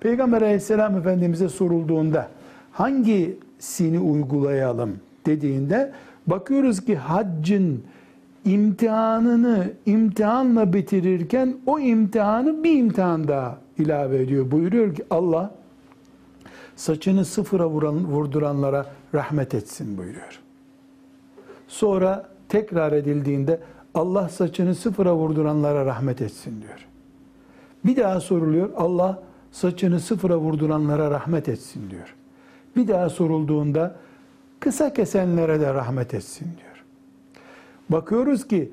Peygamber 0.00 0.42
aleyhisselam 0.42 0.98
efendimize 0.98 1.48
sorulduğunda 1.48 2.28
hangisini 2.72 3.98
uygulayalım 3.98 4.96
dediğinde 5.26 5.92
bakıyoruz 6.26 6.84
ki 6.84 6.96
haccın 6.96 7.82
imtihanını 8.46 9.72
imtihanla 9.86 10.72
bitirirken 10.72 11.56
o 11.66 11.78
imtihanı 11.78 12.64
bir 12.64 12.78
imtihan 12.78 13.28
daha 13.28 13.58
ilave 13.78 14.22
ediyor. 14.22 14.50
Buyuruyor 14.50 14.94
ki 14.94 15.04
Allah 15.10 15.54
saçını 16.76 17.24
sıfıra 17.24 17.68
vuran, 17.68 18.04
vurduranlara 18.04 18.86
rahmet 19.14 19.54
etsin 19.54 19.98
buyuruyor. 19.98 20.40
Sonra 21.68 22.28
tekrar 22.48 22.92
edildiğinde 22.92 23.60
Allah 23.94 24.28
saçını 24.28 24.74
sıfıra 24.74 25.16
vurduranlara 25.16 25.86
rahmet 25.86 26.22
etsin 26.22 26.62
diyor. 26.62 26.86
Bir 27.84 27.96
daha 27.96 28.20
soruluyor 28.20 28.70
Allah 28.76 29.22
saçını 29.52 30.00
sıfıra 30.00 30.38
vurduranlara 30.38 31.10
rahmet 31.10 31.48
etsin 31.48 31.90
diyor. 31.90 32.14
Bir 32.76 32.88
daha 32.88 33.10
sorulduğunda 33.10 33.96
kısa 34.60 34.92
kesenlere 34.92 35.60
de 35.60 35.74
rahmet 35.74 36.14
etsin 36.14 36.44
diyor. 36.44 36.65
Bakıyoruz 37.88 38.48
ki 38.48 38.72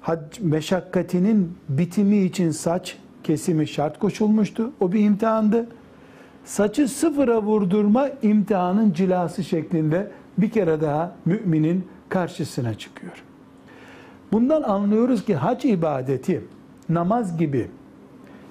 hac 0.00 0.20
meşakkatinin 0.40 1.52
bitimi 1.68 2.18
için 2.18 2.50
saç 2.50 2.98
kesimi 3.24 3.68
şart 3.68 3.98
koşulmuştu. 3.98 4.72
O 4.80 4.92
bir 4.92 5.00
imtihandı. 5.04 5.66
Saçı 6.44 6.88
sıfıra 6.88 7.42
vurdurma 7.42 8.08
imtihanın 8.22 8.92
cilası 8.92 9.44
şeklinde 9.44 10.10
bir 10.38 10.50
kere 10.50 10.80
daha 10.80 11.16
müminin 11.24 11.86
karşısına 12.08 12.74
çıkıyor. 12.74 13.24
Bundan 14.32 14.62
anlıyoruz 14.62 15.24
ki 15.24 15.34
hac 15.34 15.64
ibadeti 15.64 16.44
namaz 16.88 17.38
gibi 17.38 17.70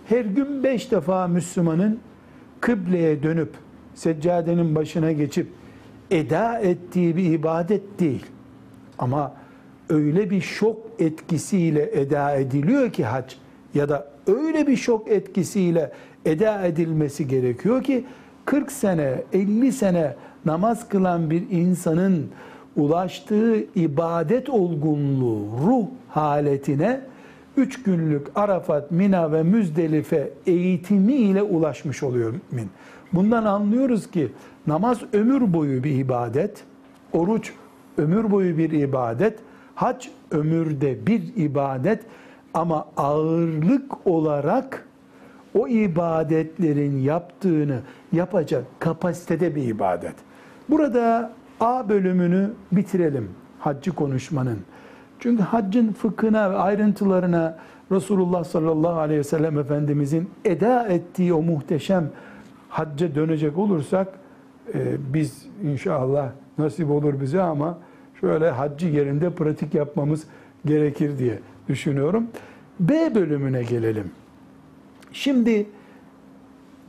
her 0.06 0.26
gün 0.26 0.64
beş 0.64 0.92
defa 0.92 1.28
Müslümanın 1.28 2.00
kıbleye 2.62 3.24
dönüp 3.24 3.54
seccadenin 3.96 4.76
başına 4.76 5.12
geçip 5.12 5.48
eda 6.12 6.60
ettiği 6.60 7.16
bir 7.18 7.32
ibadet 7.32 8.00
değil. 8.00 8.26
Ama 9.00 9.34
öyle 9.90 10.30
bir 10.30 10.42
şok 10.42 10.78
etkisiyle 11.00 12.00
eda 12.02 12.36
ediliyor 12.36 12.92
ki 12.92 13.06
hac 13.06 13.34
ya 13.74 13.90
da 13.90 14.08
öyle 14.28 14.68
bir 14.68 14.78
şok 14.78 15.08
etkisiyle 15.08 15.92
eda 16.26 16.66
edilmesi 16.66 17.28
gerekiyor 17.28 17.84
ki 17.84 18.06
40 18.46 18.72
sene, 18.72 19.24
50 19.34 19.72
sene 19.72 20.16
namaz 20.46 20.90
kılan 20.90 21.30
bir 21.30 21.50
insanın 21.50 22.30
ulaştığı 22.76 23.58
ibadet 23.76 24.50
olgunluğu, 24.50 25.46
ruh 25.66 25.86
haletine 26.10 27.02
3 27.58 27.84
günlük 27.84 28.28
Arafat, 28.36 28.92
Mina 28.92 29.32
ve 29.32 29.44
Müzdelife 29.44 30.34
eğitimiyle 30.48 31.42
ulaşmış 31.42 32.04
oluyor 32.04 32.34
mümin. 32.52 32.70
Bundan 33.14 33.46
anlıyoruz 33.46 34.12
ki 34.12 34.32
namaz 34.68 35.00
ömür 35.14 35.54
boyu 35.54 35.84
bir 35.84 35.96
ibadet, 35.96 36.64
oruç 37.14 37.54
ömür 37.98 38.32
boyu 38.32 38.58
bir 38.58 38.72
ibadet, 38.72 39.40
hac 39.76 40.08
ömürde 40.32 41.08
bir 41.08 41.22
ibadet 41.36 42.02
ama 42.54 42.86
ağırlık 42.98 44.08
olarak 44.08 44.86
o 45.54 45.68
ibadetlerin 45.68 47.00
yaptığını 47.00 47.80
yapacak 48.12 48.66
kapasitede 48.80 49.56
bir 49.56 49.64
ibadet. 49.64 50.16
Burada 50.70 51.32
A 51.60 51.90
bölümünü 51.90 52.52
bitirelim 52.72 53.30
haccı 53.60 53.92
konuşmanın. 53.92 54.60
Çünkü 55.20 55.44
haccın 55.44 55.94
fıkhına 55.94 56.52
ve 56.52 56.58
ayrıntılarına 56.58 57.58
Resulullah 57.92 58.44
sallallahu 58.44 59.00
aleyhi 59.00 59.20
ve 59.20 59.24
sellem 59.24 59.60
Efendimizin 59.60 60.30
eda 60.46 60.88
ettiği 60.88 61.34
o 61.34 61.42
muhteşem 61.42 62.10
hacca 62.70 63.16
dönecek 63.16 63.58
olursak 63.58 64.08
e, 64.74 64.98
biz 65.14 65.46
inşallah 65.64 66.30
nasip 66.60 66.90
olur 66.90 67.22
bize 67.22 67.42
ama 67.42 67.78
şöyle 68.22 68.50
haccı 68.50 68.88
yerinde 68.88 69.30
pratik 69.30 69.74
yapmamız 69.74 70.24
gerekir 70.66 71.18
diye 71.18 71.40
düşünüyorum. 71.68 72.28
B 72.80 73.16
bölümüne 73.16 73.64
gelelim. 73.64 74.12
Şimdi 75.12 75.66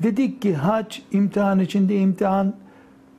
dedik 0.02 0.42
ki 0.42 0.54
hac 0.54 0.98
imtihan 1.12 1.61
içinde 1.61 1.96
imtihan 1.96 2.54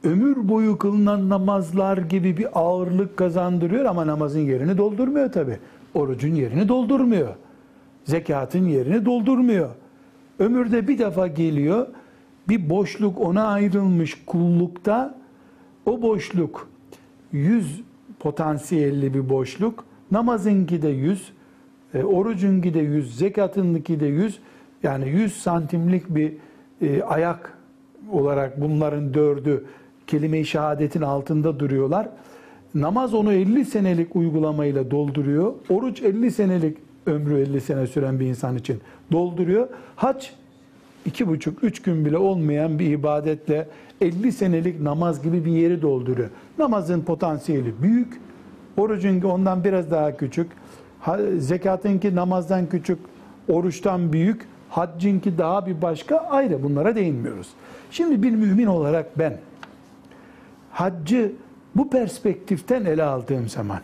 ömür 0.04 0.50
boyu 0.50 0.78
kılınan 0.78 1.30
namazlar 1.30 1.98
gibi 1.98 2.38
bir 2.38 2.48
ağırlık 2.54 3.18
kazandırıyor 3.18 3.86
ama 3.86 4.08
namazın 4.08 4.40
yerini 4.40 4.78
doldurmuyor 4.78 5.32
tabi. 5.32 5.58
Orucun 5.94 6.36
yerini 6.36 6.68
doldurmuyor. 6.68 7.36
Zekatın 8.04 8.66
yerini 8.68 9.06
doldurmuyor. 9.06 9.70
Ömürde 10.40 10.88
bir 10.88 10.98
defa 10.98 11.28
geliyor. 11.28 11.88
Bir 12.50 12.70
boşluk 12.70 13.20
ona 13.20 13.48
ayrılmış 13.48 14.26
kullukta 14.26 15.21
o 15.86 16.02
boşluk 16.02 16.70
100 17.32 17.82
potansiyelli 18.20 19.14
bir 19.14 19.30
boşluk. 19.30 19.86
Namazınki 20.12 20.82
de 20.82 20.90
100, 20.90 21.32
e, 21.94 22.04
orucunki 22.04 22.74
de 22.74 22.80
100, 22.80 23.18
zekatınki 23.18 24.00
de 24.00 24.06
100. 24.06 24.40
Yani 24.84 25.10
100 25.10 25.34
santimlik 25.34 26.10
bir 26.10 26.34
e, 26.82 27.04
ayak 27.04 27.58
olarak 28.12 28.62
bunların 28.62 29.14
dördü 29.14 29.66
kelime-i 30.08 30.46
şehadetin 30.46 31.02
altında 31.02 31.60
duruyorlar. 31.60 32.10
Namaz 32.76 33.14
onu 33.14 33.34
50 33.34 33.66
senelik 33.66 34.16
uygulamayla 34.16 34.92
dolduruyor. 34.92 35.54
Oruç 35.70 36.02
50 36.02 36.32
senelik 36.32 36.78
ömrü 37.06 37.40
50 37.40 37.62
sene 37.62 37.88
süren 37.88 38.20
bir 38.20 38.26
insan 38.26 38.58
için 38.58 38.82
dolduruyor. 39.12 39.68
Hac 39.96 40.26
iki 41.06 41.28
buçuk, 41.28 41.64
üç 41.64 41.82
gün 41.82 42.06
bile 42.06 42.18
olmayan 42.18 42.80
bir 42.80 42.90
ibadetle 42.90 43.68
50 44.02 44.32
senelik 44.32 44.82
namaz 44.82 45.22
gibi 45.22 45.46
bir 45.46 45.52
yeri 45.52 45.82
dolduruyor. 45.82 46.30
Namazın 46.58 47.02
potansiyeli 47.02 47.74
büyük, 47.82 48.22
orucun 48.78 49.22
ondan 49.22 49.64
biraz 49.64 49.92
daha 49.92 50.18
küçük, 50.18 50.52
zekatınki 51.38 52.16
namazdan 52.16 52.70
küçük, 52.70 53.00
oruçtan 53.50 54.14
büyük, 54.14 54.48
haccınki 54.70 55.38
daha 55.38 55.66
bir 55.66 55.82
başka 55.82 56.18
ayrı 56.18 56.64
bunlara 56.64 56.96
değinmiyoruz. 56.96 57.50
Şimdi 57.92 58.24
bir 58.24 58.32
mümin 58.32 58.66
olarak 58.68 59.20
ben 59.20 59.38
haccı 60.72 61.32
bu 61.76 61.90
perspektiften 61.90 62.86
ele 62.86 63.04
aldığım 63.04 63.50
zaman, 63.50 63.80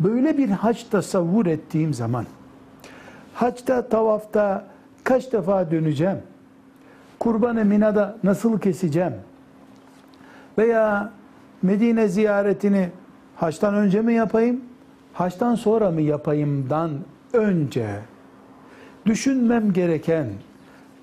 böyle 0.00 0.38
bir 0.38 0.48
hac 0.48 0.82
tasavvur 0.90 1.46
ettiğim 1.46 1.94
zaman, 1.94 2.26
hacda, 3.34 3.88
tavafta 3.88 4.66
kaç 5.10 5.32
defa 5.32 5.70
döneceğim, 5.70 6.18
kurbanı 7.18 7.64
Mina'da 7.64 8.16
nasıl 8.24 8.60
keseceğim, 8.60 9.12
veya 10.58 11.12
Medine 11.62 12.08
ziyaretini 12.08 12.88
haçtan 13.36 13.74
önce 13.74 14.02
mi 14.02 14.14
yapayım, 14.14 14.60
haçtan 15.12 15.54
sonra 15.54 15.90
mı 15.90 16.00
yapayımdan 16.00 16.90
önce? 17.32 17.86
Düşünmem 19.06 19.72
gereken 19.72 20.26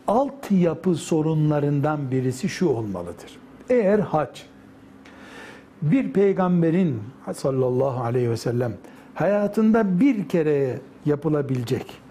altyapı 0.07 0.95
sorunlarından 0.95 2.11
birisi 2.11 2.49
şu 2.49 2.67
olmalıdır. 2.69 3.37
Eğer 3.69 3.99
hac 3.99 4.39
bir 5.81 6.13
peygamberin 6.13 7.01
sallallahu 7.33 8.03
aleyhi 8.03 8.29
ve 8.29 8.37
sellem 8.37 8.73
hayatında 9.13 9.99
bir 9.99 10.29
kere 10.29 10.79
yapılabilecek 11.05 12.06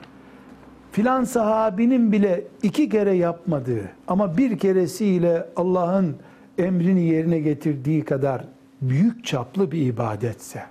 filan 0.96 1.24
sahabinin 1.24 2.12
bile 2.12 2.44
iki 2.62 2.88
kere 2.88 3.12
yapmadığı 3.12 3.90
ama 4.08 4.36
bir 4.36 4.58
keresiyle 4.58 5.48
Allah'ın 5.56 6.16
emrini 6.58 7.02
yerine 7.02 7.38
getirdiği 7.38 8.04
kadar 8.04 8.44
büyük 8.82 9.24
çaplı 9.24 9.72
bir 9.72 9.86
ibadetse 9.86 10.62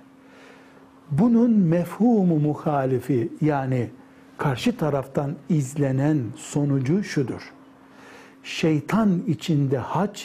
bunun 1.10 1.50
mefhumu 1.50 2.38
muhalifi 2.38 3.32
yani 3.40 3.90
karşı 4.38 4.76
taraftan 4.76 5.34
izlenen 5.48 6.18
sonucu 6.36 7.04
şudur. 7.04 7.52
Şeytan 8.42 9.22
içinde 9.26 9.78
hac 9.78 10.20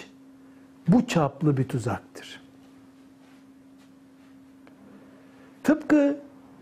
bu 0.88 1.08
çaplı 1.08 1.58
bir 1.58 1.68
tuzaktır. 1.68 2.42
Tıpkı 5.64 6.18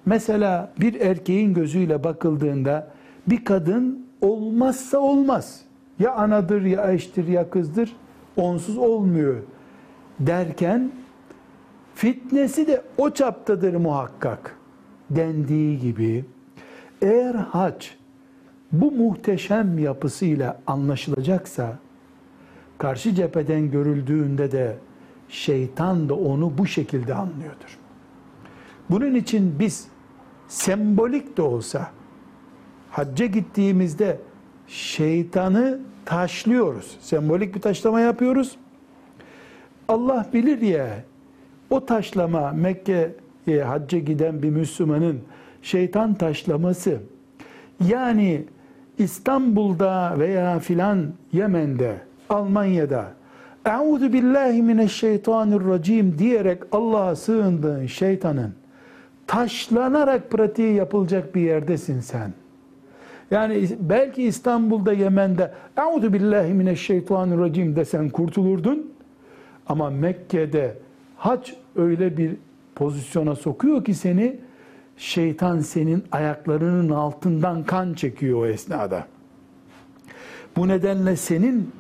mesela 0.06 0.74
bir 0.80 1.02
erkeğin 1.02 1.54
gözüyle 1.54 2.04
bakıldığında 2.04 2.99
bir 3.30 3.46
kadın 3.46 4.06
olmazsa 4.22 4.98
olmaz. 4.98 5.62
Ya 6.00 6.14
anadır 6.14 6.62
ya 6.62 6.92
eştir 6.92 7.28
ya 7.28 7.50
kızdır 7.50 7.96
onsuz 8.38 8.78
olmuyor 8.78 9.38
derken 10.20 10.92
fitnesi 11.96 12.68
de 12.68 12.82
o 12.98 13.10
çaptadır 13.10 13.74
muhakkak 13.74 14.58
dendiği 15.10 15.80
gibi 15.80 16.26
eğer 17.02 17.36
hac 17.36 17.86
bu 18.72 18.92
muhteşem 18.92 19.80
yapısıyla 19.80 20.60
anlaşılacaksa 20.68 21.78
karşı 22.78 23.16
cepheden 23.16 23.72
görüldüğünde 23.72 24.52
de 24.52 24.78
şeytan 25.30 26.10
da 26.10 26.14
onu 26.16 26.58
bu 26.58 26.68
şekilde 26.68 27.14
anlıyordur. 27.14 27.78
Bunun 28.90 29.16
için 29.16 29.56
biz 29.60 29.88
sembolik 30.48 31.38
de 31.38 31.42
olsa 31.42 31.92
hacca 32.92 33.26
gittiğimizde 33.26 34.18
şeytanı 34.68 35.80
taşlıyoruz. 36.06 36.98
Sembolik 37.02 37.56
bir 37.56 37.62
taşlama 37.62 38.02
yapıyoruz. 38.02 38.56
Allah 39.88 40.28
bilir 40.34 40.62
ya 40.62 40.88
o 41.70 41.86
taşlama 41.86 42.52
Mekke'ye 42.52 43.64
hacca 43.64 44.00
giden 44.00 44.44
bir 44.44 44.50
Müslümanın 44.50 45.20
şeytan 45.62 46.14
taşlaması 46.14 47.00
yani 47.88 48.46
İstanbul'da 48.98 50.16
veya 50.20 50.60
filan 50.60 51.14
Yemen'de, 51.32 51.96
Almanya'da 52.30 53.20
Euzu 53.66 54.14
billahi 54.14 54.62
mineşşeytanirracim 54.62 56.18
diyerek 56.20 56.64
Allah'a 56.72 57.16
sığındığın 57.16 57.86
şeytanın 57.86 58.54
taşlanarak 59.28 60.32
pratiği 60.32 60.74
yapılacak 60.74 61.36
bir 61.36 61.42
yerdesin 61.42 62.00
sen. 62.00 62.34
Yani 63.32 63.70
belki 63.80 64.24
İstanbul'da, 64.24 64.94
Yemen'de 64.94 65.52
Euzu 65.78 66.14
billahi 66.14 66.54
mineşşeytanirracim 66.54 67.76
desen 67.76 68.10
kurtulurdun. 68.10 68.92
Ama 69.68 69.90
Mekke'de 69.90 70.78
hac 71.18 71.50
öyle 71.76 72.18
bir 72.18 72.36
pozisyona 72.76 73.36
sokuyor 73.36 73.84
ki 73.84 73.94
seni 73.94 74.40
şeytan 74.98 75.60
senin 75.60 76.04
ayaklarının 76.12 76.90
altından 76.90 77.64
kan 77.64 77.94
çekiyor 77.94 78.40
o 78.40 78.46
esnada. 78.46 79.08
Bu 80.58 80.68
nedenle 80.68 81.16
senin 81.16 81.72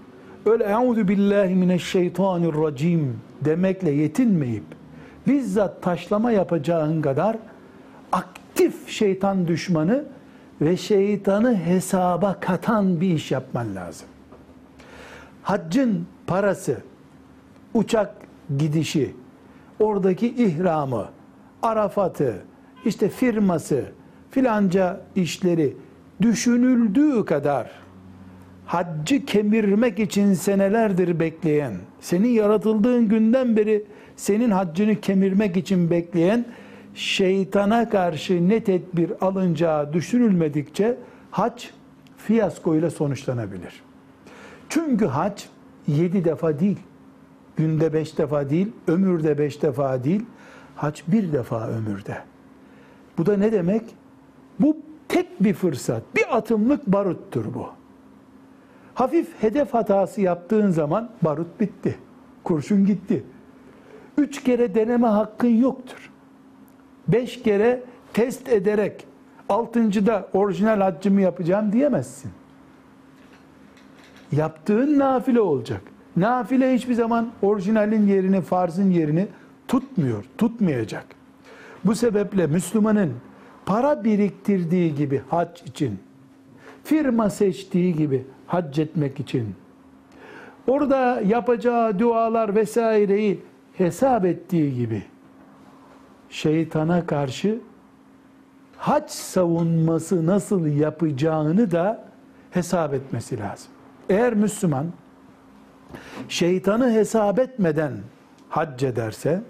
öyle 0.46 0.64
euzu 0.64 1.08
billahi 1.08 1.56
mineşşeytanirracim 1.56 3.20
demekle 3.42 3.92
yetinmeyip 3.92 4.64
bizzat 5.28 5.82
taşlama 5.82 6.32
yapacağın 6.32 7.02
kadar 7.02 7.38
aktif 8.12 8.90
şeytan 8.90 9.48
düşmanı 9.48 10.06
ve 10.62 10.78
şeytanı 10.78 11.56
hesaba 11.56 12.39
katan 12.39 13.02
bir 13.02 13.13
iş 13.13 13.32
yapman 13.32 13.76
lazım. 13.76 14.08
Haccın 15.43 16.06
parası, 16.28 16.78
uçak 17.74 18.15
gidişi, 18.58 19.15
oradaki 19.80 20.28
ihramı, 20.28 21.10
Arafat'ı, 21.62 22.36
işte 22.86 23.10
firması, 23.10 23.86
filanca 24.32 25.02
işleri 25.15 25.78
düşünüldüğü 26.22 27.26
kadar 27.26 27.72
haccı 28.65 29.26
kemirmek 29.26 30.00
için 30.00 30.34
senelerdir 30.34 31.19
bekleyen, 31.19 31.74
senin 32.02 32.30
yaratıldığın 32.30 33.08
günden 33.10 33.58
beri 33.58 33.86
senin 34.15 34.52
haccını 34.52 34.95
kemirmek 34.95 35.58
için 35.58 35.89
bekleyen 35.89 36.45
şeytana 36.93 37.89
karşı 37.89 38.49
ne 38.49 38.63
tedbir 38.63 39.12
alınacağı 39.21 39.93
düşünülmedikçe 39.93 40.97
hac 41.32 41.63
fiyasko 42.17 42.75
ile 42.75 42.89
sonuçlanabilir. 42.89 43.84
Çünkü 44.69 45.06
hac 45.06 45.43
yedi 45.88 46.25
defa 46.25 46.60
değil, 46.60 46.80
günde 47.56 47.93
beş 47.93 48.17
defa 48.17 48.49
değil, 48.49 48.71
ömürde 48.88 49.38
beş 49.38 49.62
defa 49.62 50.04
değil, 50.04 50.25
hac 50.75 51.02
bir 51.08 51.34
defa 51.34 51.67
ömürde. 51.67 52.17
Bu 53.17 53.25
da 53.25 53.38
ne 53.38 53.52
demek? 53.52 53.84
Bu 54.60 54.78
tek 55.08 55.43
bir 55.43 55.54
fırsat, 55.54 56.04
bir 56.15 56.38
atımlık 56.38 56.88
baruttur 56.88 57.45
bu. 57.54 57.69
Hafif 58.93 59.28
hedef 59.41 59.73
hatası 59.73 60.21
yaptığın 60.21 60.71
zaman 60.71 61.10
barut 61.21 61.60
bitti. 61.60 61.95
Kurşun 62.43 62.86
gitti. 62.86 63.23
Üç 64.17 64.43
kere 64.43 64.75
deneme 64.75 65.08
hakkın 65.08 65.47
yoktur. 65.47 66.09
Beş 67.12 67.43
kere 67.43 67.84
test 68.13 68.50
ederek 68.50 69.06
altıncıda 69.50 70.28
orijinal 70.34 70.82
haccımı 70.82 71.22
yapacağım 71.22 71.72
diyemezsin. 71.74 72.32
Yaptığın 74.32 75.00
nafile 75.00 75.41
olacak. 75.41 75.82
Nafile 76.17 76.74
hiçbir 76.74 76.93
zaman 76.93 77.30
orijinalin 77.41 78.08
yerini, 78.08 78.41
farzın 78.41 78.89
yerini 78.89 79.28
tutmuyor, 79.67 80.24
tutmayacak. 80.38 81.06
Bu 81.86 81.95
sebeple 81.95 82.48
Müslümanın 82.48 83.13
para 83.65 84.04
biriktirdiği 84.04 84.95
gibi 84.95 85.22
hac 85.30 85.62
için, 85.65 86.00
firma 86.84 87.30
seçtiği 87.30 87.95
gibi 87.95 88.26
hac 88.48 88.80
etmek 88.80 89.19
için, 89.19 89.56
orada 90.67 91.22
yapacağı 91.22 92.00
dualar 92.00 92.56
vesaireyi 92.56 93.39
hesap 93.78 94.26
ettiği 94.26 94.76
gibi, 94.76 95.04
şeytana 96.30 97.06
karşı 97.06 97.60
hac 98.78 99.10
savunması 99.10 100.26
nasıl 100.26 100.68
yapacağını 100.68 101.72
da 101.72 102.06
hesap 102.52 102.94
etmesi 102.94 103.39
lazım. 103.39 103.72
Eğer 104.10 104.34
Müslüman 104.34 104.86
şeytanı 106.30 106.92
hesap 106.92 107.39
etmeden 107.39 107.94
hac 108.50 108.84
ederse 108.84 109.42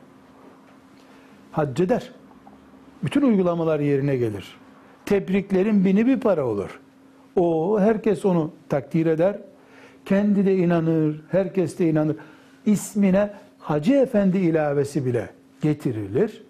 hac 1.52 1.80
eder. 1.80 2.12
Bütün 3.04 3.22
uygulamalar 3.22 3.80
yerine 3.80 4.18
gelir. 4.18 4.58
Tebriklerin 5.06 5.86
bini 5.86 6.06
bir 6.06 6.20
para 6.20 6.46
olur. 6.46 6.80
O 7.36 7.80
herkes 7.80 8.26
onu 8.26 8.52
takdir 8.70 9.06
eder. 9.06 9.38
Kendi 10.06 10.46
de 10.46 10.56
inanır, 10.56 11.22
herkes 11.32 11.80
de 11.80 11.90
inanır. 11.90 12.16
İsmine 12.66 13.34
Hacı 13.60 13.94
Efendi 13.94 14.38
ilavesi 14.38 15.06
bile 15.06 15.30
getirilir. 15.62 16.44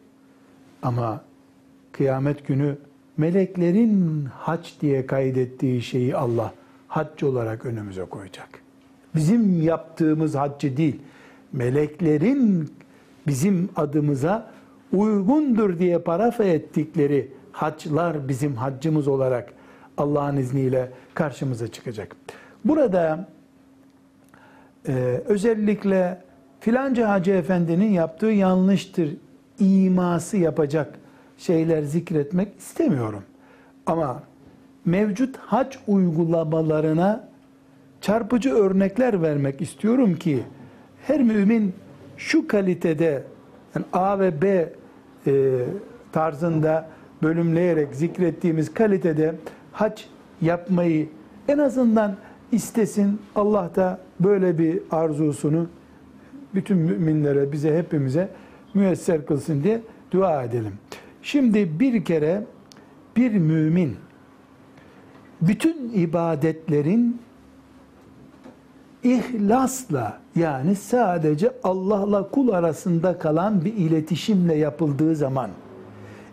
Ama 0.84 1.22
kıyamet 1.92 2.48
günü 2.48 2.78
meleklerin 3.18 4.26
hac 4.26 4.68
diye 4.82 5.06
kaydettiği 5.06 5.82
şeyi 5.82 6.15
Allah 6.15 6.54
hac 6.88 7.24
olarak 7.24 7.65
önümüze 7.65 8.06
koyacak. 8.06 8.50
Bizim 9.15 9.62
yaptığımız 9.62 10.36
haccı 10.36 10.78
değil, 10.78 11.02
meleklerin 11.54 12.74
bizim 13.28 13.70
adımıza 13.76 14.52
uygundur 14.94 15.80
diye 15.80 16.00
parafa 16.00 16.44
ettikleri 16.44 17.32
haçlar 17.52 18.28
bizim 18.28 18.56
haccımız 18.56 19.08
olarak 19.08 19.54
Allah'ın 19.98 20.38
izniyle 20.38 20.92
karşımıza 21.13 21.68
çıkacak. 21.68 22.15
Burada 22.65 23.28
e, 24.88 24.94
özellikle 25.26 26.22
filanca 26.60 27.10
Hacı 27.10 27.32
Efendi'nin 27.32 27.89
yaptığı 27.89 28.26
yanlıştır 28.26 29.10
iması 29.60 30.38
yapacak 30.38 31.00
şeyler 31.38 31.84
zikretmek 31.84 32.48
istemiyorum. 32.60 33.24
Ama 33.86 34.24
mevcut 34.86 35.38
hac 35.38 35.76
uygulamalarına 35.88 37.30
çarpıcı 38.02 38.54
örnekler 38.54 39.22
vermek 39.22 39.62
istiyorum 39.62 40.15
ki 40.15 40.43
her 41.08 41.22
mümin 41.22 41.74
şu 42.17 42.48
kalitede 42.48 43.24
yani 43.76 43.86
A 43.93 44.19
ve 44.19 44.41
B 44.41 44.74
e, 45.28 45.65
tarzında 46.12 46.89
bölümleyerek 47.24 47.95
zikrettiğimiz 47.95 48.74
kalitede 48.74 49.36
hac 49.72 50.02
yapmayı 50.41 51.10
en 51.48 51.58
azından 51.58 52.15
istesin. 52.52 53.22
Allah 53.36 53.72
da 53.76 54.00
böyle 54.19 54.58
bir 54.58 54.82
arzusunu 54.91 55.67
bütün 56.56 56.78
müminlere, 56.78 57.52
bize 57.52 57.78
hepimize 57.78 58.30
müyesser 58.73 59.25
kılsın 59.25 59.63
diye 59.63 59.82
dua 60.12 60.43
edelim. 60.43 60.73
Şimdi 61.21 61.79
bir 61.79 62.05
kere 62.05 62.43
bir 63.15 63.32
mümin 63.32 63.95
bütün 65.41 65.91
ibadetlerin 65.93 67.21
ihlasla 69.03 70.19
yani 70.36 70.75
sadece 70.75 71.51
Allah'la 71.63 72.29
kul 72.29 72.49
arasında 72.49 73.19
kalan 73.19 73.65
bir 73.65 73.73
iletişimle 73.73 74.55
yapıldığı 74.55 75.15
zaman 75.15 75.49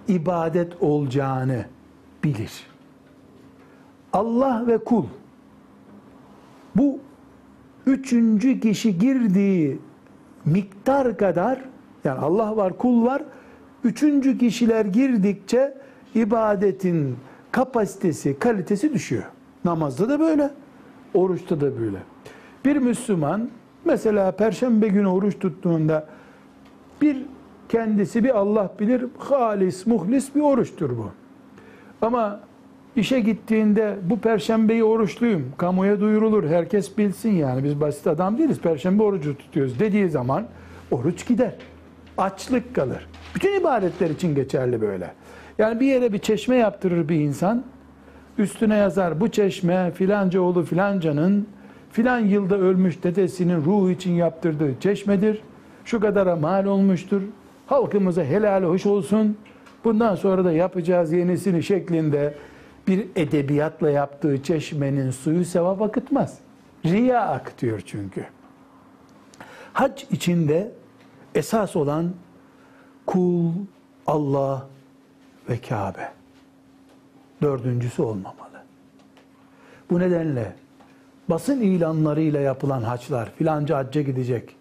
ibadet 0.09 0.83
olacağını 0.83 1.65
bilir. 2.25 2.53
Allah 4.13 4.65
ve 4.67 4.79
kul 4.79 5.05
bu 6.77 6.99
üçüncü 7.87 8.61
kişi 8.61 8.99
girdiği 8.99 9.79
miktar 10.45 11.17
kadar 11.17 11.65
yani 12.07 12.19
Allah 12.19 12.57
var 12.57 12.79
kul 12.79 13.05
var 13.05 13.23
üçüncü 13.85 14.39
kişiler 14.39 14.85
girdikçe 14.85 15.75
ibadetin 16.15 17.17
kapasitesi, 17.53 18.39
kalitesi 18.39 18.95
düşüyor. 18.95 19.25
Namazda 19.65 20.09
da 20.09 20.21
böyle, 20.21 20.51
oruçta 21.15 21.61
da 21.61 21.81
böyle. 21.81 21.99
Bir 22.65 22.77
Müslüman 22.77 23.49
mesela 23.85 24.33
perşembe 24.33 24.89
günü 24.89 25.07
oruç 25.07 25.39
tuttuğunda 25.39 26.07
bir 27.03 27.23
kendisi 27.69 28.25
bir 28.25 28.39
Allah 28.39 28.71
bilir 28.81 29.05
halis, 29.19 29.87
muhlis 29.87 30.35
bir 30.35 30.41
oruçtur 30.41 30.91
bu. 30.91 31.11
Ama 32.03 32.41
işe 32.97 33.21
gittiğinde 33.21 33.97
bu 34.03 34.19
perşembeyi 34.19 34.85
oruçluyum, 34.85 35.53
kamuya 35.57 36.01
duyurulur, 36.01 36.45
herkes 36.45 36.99
bilsin 36.99 37.33
yani 37.33 37.65
biz 37.65 37.81
basit 37.81 38.07
adam 38.07 38.39
değiliz, 38.39 38.61
perşembe 38.61 39.03
orucu 39.03 39.39
tutuyoruz 39.39 39.81
dediği 39.81 40.09
zaman 40.09 40.47
oruç 40.91 41.27
gider. 41.27 41.55
Açlık 42.19 42.75
kalır. 42.75 43.09
Bütün 43.35 43.61
ibadetler 43.61 44.11
için 44.11 44.35
geçerli 44.35 44.81
böyle. 44.81 45.15
Yani 45.59 45.81
bir 45.81 45.87
yere 45.87 46.13
bir 46.13 46.19
çeşme 46.19 46.57
yaptırır 46.57 47.09
bir 47.09 47.21
insan, 47.21 47.65
üstüne 48.39 48.77
yazar 48.77 49.21
bu 49.21 49.29
çeşme 49.29 49.91
filanca 49.91 50.41
oğlu 50.41 50.63
filancanın 50.63 51.49
filan 51.93 52.19
yılda 52.19 52.57
ölmüş 52.59 53.03
dedesinin 53.03 53.57
ruhu 53.57 53.91
için 53.91 54.13
yaptırdığı 54.13 54.81
çeşmedir. 54.81 55.43
Şu 55.85 56.01
kadara 56.01 56.37
mal 56.37 56.65
olmuştur. 56.65 57.23
Halkımıza 57.67 58.25
helal 58.25 58.63
hoş 58.63 58.87
olsun. 58.87 59.37
Bundan 59.85 60.15
sonra 60.15 60.45
da 60.45 60.53
yapacağız 60.53 61.13
yenisini 61.13 61.63
şeklinde 61.63 62.35
bir 62.89 63.07
edebiyatla 63.17 63.91
yaptığı 63.91 64.43
çeşmenin 64.43 65.11
suyu 65.11 65.45
sevap 65.45 65.83
akıtmaz. 65.83 66.39
Riya 66.85 67.21
akıtıyor 67.21 67.81
çünkü. 67.87 68.25
Hac 69.73 70.03
içinde 70.11 70.73
esas 71.37 71.77
olan 71.77 72.11
kul, 73.07 73.51
Allah 74.07 74.67
ve 75.49 75.61
Kabe. 75.61 76.09
Dördüncüsü 77.43 78.03
olmamalı. 78.03 78.63
Bu 79.91 80.01
nedenle 80.01 80.53
basın 81.29 81.61
ilanlarıyla 81.61 82.41
yapılan 82.41 82.83
haçlar, 82.83 83.31
filanca 83.31 83.77
hacca 83.77 84.03
gidecek, 84.03 84.57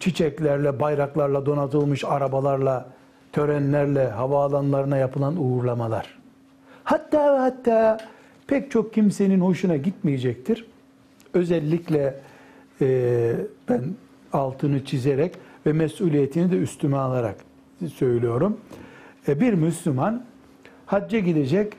çiçeklerle, 0.00 0.80
bayraklarla 0.80 1.46
donatılmış 1.46 2.04
arabalarla, 2.04 2.86
törenlerle, 3.32 4.08
havaalanlarına 4.08 4.96
yapılan 4.96 5.36
uğurlamalar. 5.36 6.18
Hatta 6.84 7.34
ve 7.34 7.38
hatta 7.38 7.98
pek 8.46 8.70
çok 8.70 8.94
kimsenin 8.94 9.40
hoşuna 9.40 9.76
gitmeyecektir. 9.76 10.66
Özellikle 11.34 12.20
e, 12.80 13.34
ben 13.68 13.82
altını 14.32 14.84
çizerek 14.84 15.34
ve 15.66 15.72
mesuliyetini 15.72 16.50
de 16.50 16.56
üstüme 16.56 16.96
alarak 16.96 17.36
söylüyorum. 17.94 18.56
E, 19.28 19.40
bir 19.40 19.54
Müslüman 19.54 20.22
hacca 20.86 21.18
gidecek, 21.18 21.72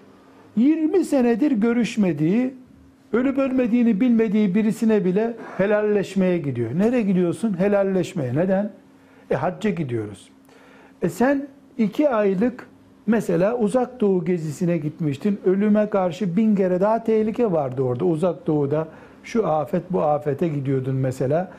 20 0.56 1.06
senedir 1.06 1.52
görüşmediği, 1.52 2.54
ölüp 3.14 3.38
ölmediğini 3.38 4.02
bilmediği 4.02 4.56
birisine 4.56 5.06
bile 5.06 5.34
helalleşmeye 5.58 6.38
gidiyor. 6.38 6.70
Nereye 6.76 7.02
gidiyorsun? 7.02 7.60
Helalleşmeye. 7.60 8.36
Neden? 8.36 8.72
E 9.32 9.36
hacca 9.36 9.70
gidiyoruz. 9.70 10.30
E 11.02 11.10
sen 11.10 11.48
iki 11.78 12.10
aylık 12.10 12.68
mesela 13.08 13.58
uzak 13.58 14.02
doğu 14.02 14.26
gezisine 14.26 14.78
gitmiştin. 14.78 15.40
Ölüme 15.46 15.90
karşı 15.90 16.38
bin 16.38 16.56
kere 16.56 16.82
daha 16.82 17.04
tehlike 17.04 17.52
vardı 17.52 17.82
orada. 17.82 18.06
Uzak 18.06 18.48
doğuda 18.48 18.88
şu 19.24 19.48
afet 19.48 19.84
bu 19.90 20.02
afete 20.02 20.48
gidiyordun 20.48 20.96
mesela. 20.96 21.52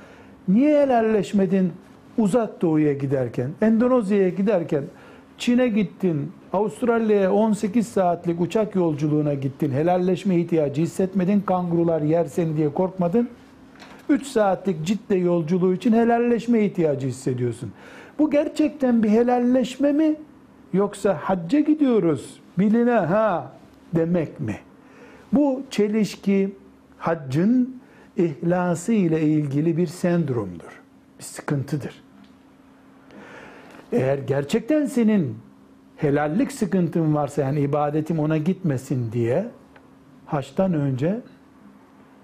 Niye 0.49 0.83
helalleşmedin 0.83 1.73
uzak 2.19 2.63
doğuya 2.63 2.93
giderken? 2.93 3.51
Endonezya'ya 3.63 4.29
giderken 4.29 4.85
Çin'e 5.39 5.69
gittin, 5.69 6.33
Avustralya'ya 6.53 7.33
18 7.33 7.89
saatlik 7.89 8.41
uçak 8.41 8.75
yolculuğuna 8.75 9.35
gittin. 9.35 9.71
Helalleşme 9.71 10.37
ihtiyacı 10.37 10.83
hissetmedin. 10.83 11.41
Kangurular 11.41 12.03
yer 12.03 12.25
seni 12.25 12.57
diye 12.57 12.73
korkmadın. 12.73 13.29
3 14.09 14.27
saatlik 14.27 14.87
ciddi 14.87 15.19
yolculuğu 15.19 15.75
için 15.75 15.93
helalleşme 15.93 16.65
ihtiyacı 16.65 17.07
hissediyorsun. 17.07 17.73
Bu 18.19 18.31
gerçekten 18.31 19.03
bir 19.03 19.09
helalleşme 19.09 19.93
mi? 19.93 20.17
Yoksa 20.73 21.19
hacca 21.23 21.61
gidiyoruz 21.61 22.41
biline 22.59 22.91
ha 22.91 23.53
demek 23.95 24.41
mi? 24.41 24.57
Bu 25.33 25.63
çelişki 25.71 26.57
haccın 26.99 27.81
ihlası 28.17 28.93
ile 28.93 29.23
ilgili 29.23 29.77
bir 29.77 29.87
sendromdur. 29.87 30.83
Bir 31.19 31.25
sıkıntıdır. 31.25 32.04
Eğer 33.95 34.19
gerçekten 34.19 34.85
senin 34.85 35.39
helallik 35.97 36.53
sıkıntın 36.53 37.15
varsa 37.15 37.43
yani 37.43 37.61
ibadetim 37.61 38.19
ona 38.19 38.37
gitmesin 38.37 39.13
diye 39.13 39.47
haçtan 40.27 40.75
önce 40.75 41.21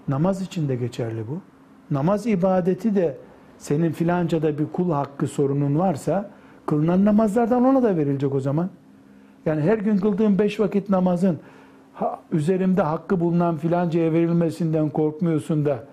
namaz 0.07 0.41
için 0.41 0.69
de 0.69 0.75
geçerli 0.75 1.27
bu. 1.27 1.41
Namaz 1.91 2.27
ibadeti 2.27 2.95
de 2.95 3.17
senin 3.57 3.91
filancada 3.91 4.57
bir 4.57 4.65
kul 4.73 4.91
hakkı 4.91 5.27
sorunun 5.27 5.79
varsa 5.79 6.29
kılınan 6.65 7.05
namazlardan 7.05 7.65
ona 7.65 7.83
da 7.83 7.97
verilecek 7.97 8.35
o 8.35 8.39
zaman. 8.39 8.69
Yani 9.45 9.61
her 9.61 9.77
gün 9.77 9.97
kıldığım 9.97 10.39
beş 10.39 10.59
vakit 10.59 10.89
namazın 10.89 11.39
ha, 11.93 12.19
üzerimde 12.31 12.81
hakkı 12.81 13.19
bulunan 13.19 13.57
filancaya 13.57 14.13
verilmesinden 14.13 14.89
korkmuyorsun 14.89 15.65
da 15.65 15.83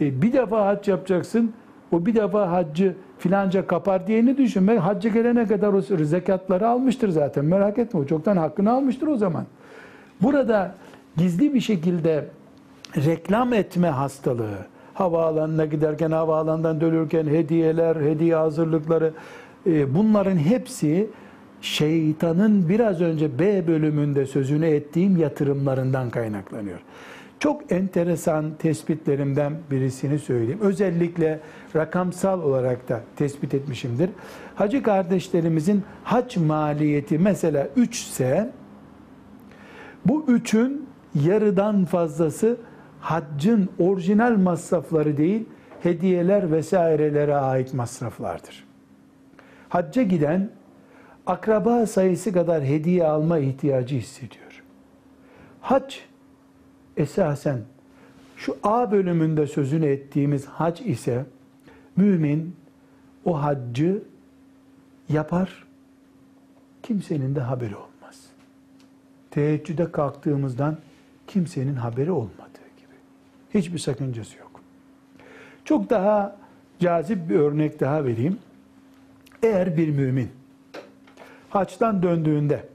e, 0.00 0.22
bir 0.22 0.32
defa 0.32 0.66
hac 0.66 0.88
yapacaksın. 0.88 1.52
O 1.92 2.06
bir 2.06 2.14
defa 2.14 2.50
haccı 2.50 2.94
filanca 3.18 3.66
kapar 3.66 4.06
diyeni 4.06 4.36
düşünme. 4.36 4.78
Hacca 4.78 5.10
gelene 5.10 5.46
kadar 5.46 5.72
o 5.72 5.80
zekatları 6.04 6.68
almıştır 6.68 7.08
zaten. 7.08 7.44
Merak 7.44 7.78
etme 7.78 8.00
o 8.00 8.06
çoktan 8.06 8.36
hakkını 8.36 8.72
almıştır 8.72 9.06
o 9.06 9.16
zaman. 9.16 9.44
Burada 10.22 10.74
gizli 11.16 11.54
bir 11.54 11.60
şekilde 11.60 12.24
reklam 12.96 13.52
etme 13.52 13.88
hastalığı, 13.88 14.58
havaalanına 14.94 15.64
giderken, 15.64 16.10
havaalanından 16.10 16.80
dönürken 16.80 17.26
hediyeler, 17.26 17.96
hediye 17.96 18.36
hazırlıkları, 18.36 19.12
e, 19.66 19.94
bunların 19.94 20.36
hepsi 20.36 21.10
şeytanın 21.60 22.68
biraz 22.68 23.00
önce 23.00 23.38
B 23.38 23.66
bölümünde 23.66 24.26
sözünü 24.26 24.66
ettiğim 24.66 25.16
yatırımlarından 25.16 26.10
kaynaklanıyor. 26.10 26.78
Çok 27.42 27.72
enteresan 27.72 28.54
tespitlerimden 28.58 29.52
birisini 29.70 30.18
söyleyeyim. 30.18 30.60
Özellikle 30.62 31.40
rakamsal 31.76 32.42
olarak 32.42 32.88
da 32.88 33.00
tespit 33.16 33.54
etmişimdir. 33.54 34.10
Hacı 34.54 34.82
kardeşlerimizin 34.82 35.84
hac 36.04 36.36
maliyeti 36.36 37.18
mesela 37.18 37.68
3 37.76 38.00
ise 38.00 38.50
bu 40.04 40.24
3'ün 40.24 40.88
yarıdan 41.14 41.84
fazlası 41.84 42.56
haccın 43.00 43.68
orijinal 43.78 44.36
masrafları 44.36 45.16
değil, 45.16 45.44
hediyeler 45.82 46.52
vesairelere 46.52 47.34
ait 47.34 47.74
masraflardır. 47.74 48.64
Hacca 49.68 50.02
giden 50.02 50.50
akraba 51.26 51.86
sayısı 51.86 52.32
kadar 52.32 52.64
hediye 52.64 53.06
alma 53.06 53.38
ihtiyacı 53.38 53.96
hissediyor. 53.96 54.62
Hac 55.60 55.94
esasen 56.96 57.58
şu 58.36 58.56
A 58.62 58.92
bölümünde 58.92 59.46
sözünü 59.46 59.86
ettiğimiz 59.86 60.46
hac 60.46 60.80
ise 60.80 61.24
mümin 61.96 62.56
o 63.24 63.42
haccı 63.42 64.02
yapar, 65.08 65.64
kimsenin 66.82 67.34
de 67.34 67.40
haberi 67.40 67.76
olmaz. 67.76 68.26
Teheccüde 69.30 69.92
kalktığımızdan 69.92 70.76
kimsenin 71.26 71.74
haberi 71.74 72.10
olmadığı 72.10 72.68
gibi. 72.76 72.96
Hiçbir 73.54 73.78
sakıncası 73.78 74.38
yok. 74.38 74.60
Çok 75.64 75.90
daha 75.90 76.36
cazip 76.78 77.28
bir 77.28 77.34
örnek 77.34 77.80
daha 77.80 78.04
vereyim. 78.04 78.38
Eğer 79.42 79.76
bir 79.76 79.88
mümin 79.88 80.28
haçtan 81.50 82.02
döndüğünde 82.02 82.68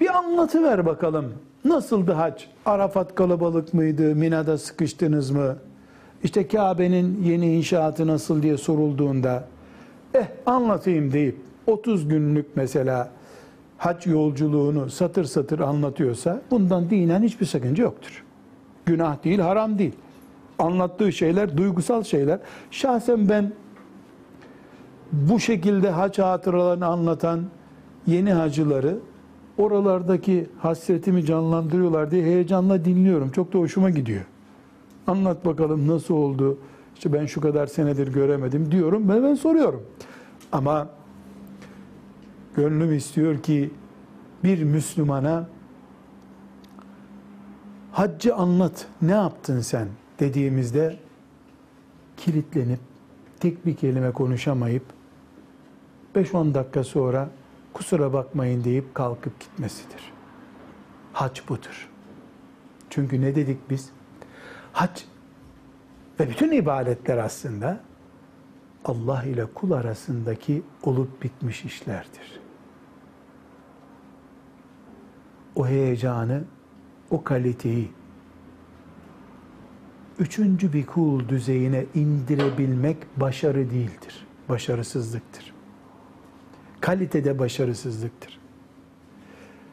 bir 0.00 0.16
anlatı 0.16 0.62
ver 0.62 0.86
bakalım. 0.86 1.34
Nasıldı 1.64 2.12
hac? 2.12 2.42
Arafat 2.66 3.14
kalabalık 3.14 3.74
mıydı? 3.74 4.14
Mina'da 4.14 4.58
sıkıştınız 4.58 5.30
mı? 5.30 5.56
İşte 6.22 6.48
Kabe'nin 6.48 7.22
yeni 7.22 7.56
inşaatı 7.56 8.06
nasıl 8.06 8.42
diye 8.42 8.56
sorulduğunda 8.56 9.44
eh 10.14 10.26
anlatayım 10.46 11.12
deyip 11.12 11.36
30 11.66 12.08
günlük 12.08 12.56
mesela 12.56 13.10
hac 13.78 14.06
yolculuğunu 14.06 14.90
satır 14.90 15.24
satır 15.24 15.60
anlatıyorsa 15.60 16.42
bundan 16.50 16.90
dinen 16.90 17.22
hiçbir 17.22 17.46
sakınca 17.46 17.84
yoktur. 17.84 18.24
Günah 18.86 19.24
değil, 19.24 19.38
haram 19.38 19.78
değil. 19.78 19.94
Anlattığı 20.58 21.12
şeyler 21.12 21.56
duygusal 21.56 22.02
şeyler. 22.02 22.38
Şahsen 22.70 23.28
ben 23.28 23.52
bu 25.12 25.40
şekilde 25.40 25.90
hac 25.90 26.18
hatıralarını 26.18 26.86
anlatan 26.86 27.40
yeni 28.06 28.32
hacıları 28.32 28.98
oralardaki 29.58 30.46
hasretimi 30.58 31.24
canlandırıyorlar 31.24 32.10
diye 32.10 32.24
heyecanla 32.24 32.84
dinliyorum. 32.84 33.30
Çok 33.30 33.52
da 33.52 33.58
hoşuma 33.58 33.90
gidiyor. 33.90 34.24
Anlat 35.06 35.46
bakalım 35.46 35.88
nasıl 35.88 36.14
oldu? 36.14 36.58
İşte 36.94 37.12
ben 37.12 37.26
şu 37.26 37.40
kadar 37.40 37.66
senedir 37.66 38.12
göremedim 38.12 38.70
diyorum. 38.70 39.08
Ben, 39.08 39.22
ben 39.22 39.34
soruyorum. 39.34 39.82
Ama 40.52 40.88
gönlüm 42.56 42.94
istiyor 42.94 43.42
ki 43.42 43.70
bir 44.44 44.62
Müslümana 44.62 45.48
haccı 47.92 48.34
anlat 48.34 48.86
ne 49.02 49.12
yaptın 49.12 49.60
sen 49.60 49.88
dediğimizde 50.20 50.96
kilitlenip 52.16 52.80
tek 53.40 53.66
bir 53.66 53.76
kelime 53.76 54.10
konuşamayıp 54.10 54.82
5-10 56.14 56.54
dakika 56.54 56.84
sonra 56.84 57.28
kusura 57.74 58.12
bakmayın 58.12 58.64
deyip 58.64 58.94
kalkıp 58.94 59.40
gitmesidir. 59.40 60.12
Hac 61.12 61.40
budur. 61.48 61.90
Çünkü 62.90 63.20
ne 63.20 63.34
dedik 63.34 63.70
biz? 63.70 63.90
Hac 64.72 65.00
ve 66.20 66.30
bütün 66.30 66.52
ibadetler 66.52 67.18
aslında 67.18 67.80
Allah 68.84 69.22
ile 69.24 69.46
kul 69.46 69.70
arasındaki 69.70 70.62
olup 70.82 71.22
bitmiş 71.22 71.64
işlerdir. 71.64 72.40
O 75.54 75.66
heyecanı, 75.66 76.44
o 77.10 77.24
kaliteyi 77.24 77.92
üçüncü 80.18 80.72
bir 80.72 80.86
kul 80.86 81.28
düzeyine 81.28 81.86
indirebilmek 81.94 82.96
başarı 83.16 83.70
değildir. 83.70 84.26
Başarısızlıktır 84.48 85.53
kalitede 86.84 87.38
başarısızlıktır. 87.38 88.38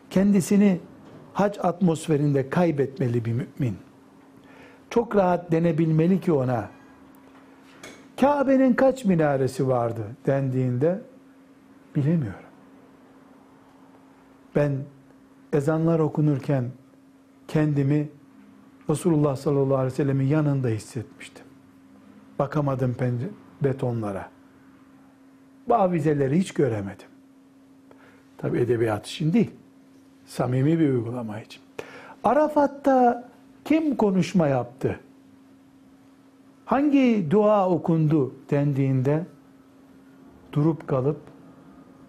Kendisini 0.09 0.79
hac 1.33 1.57
atmosferinde 1.63 2.49
kaybetmeli 2.49 3.25
bir 3.25 3.31
mümin. 3.31 3.77
Çok 4.89 5.15
rahat 5.15 5.51
denebilmeli 5.51 6.21
ki 6.21 6.31
ona 6.31 6.69
Kabe'nin 8.21 8.73
kaç 8.73 9.05
minaresi 9.05 9.67
vardı 9.67 10.01
dendiğinde 10.25 11.01
bilemiyorum. 11.95 12.49
Ben 14.55 14.77
ezanlar 15.53 15.99
okunurken 15.99 16.65
kendimi 17.47 18.09
Resulullah 18.89 19.35
sallallahu 19.35 19.77
aleyhi 19.77 19.93
ve 19.93 19.95
sellemin 19.95 20.27
yanında 20.27 20.67
hissetmiştim. 20.67 21.45
Bakamadım 22.39 22.95
betonlara. 23.61 24.40
Bu 25.71 25.75
avizeleri 25.75 26.39
hiç 26.39 26.53
göremedim. 26.53 27.07
Tabi 28.37 28.59
edebiyat 28.59 29.07
için 29.07 29.33
değil. 29.33 29.51
Samimi 30.25 30.79
bir 30.79 30.89
uygulama 30.89 31.41
için. 31.41 31.61
Arafat'ta 32.23 33.29
kim 33.65 33.95
konuşma 33.95 34.47
yaptı? 34.47 34.99
Hangi 36.65 37.27
dua 37.31 37.69
okundu 37.69 38.35
dendiğinde 38.49 39.25
durup 40.53 40.87
kalıp 40.87 41.19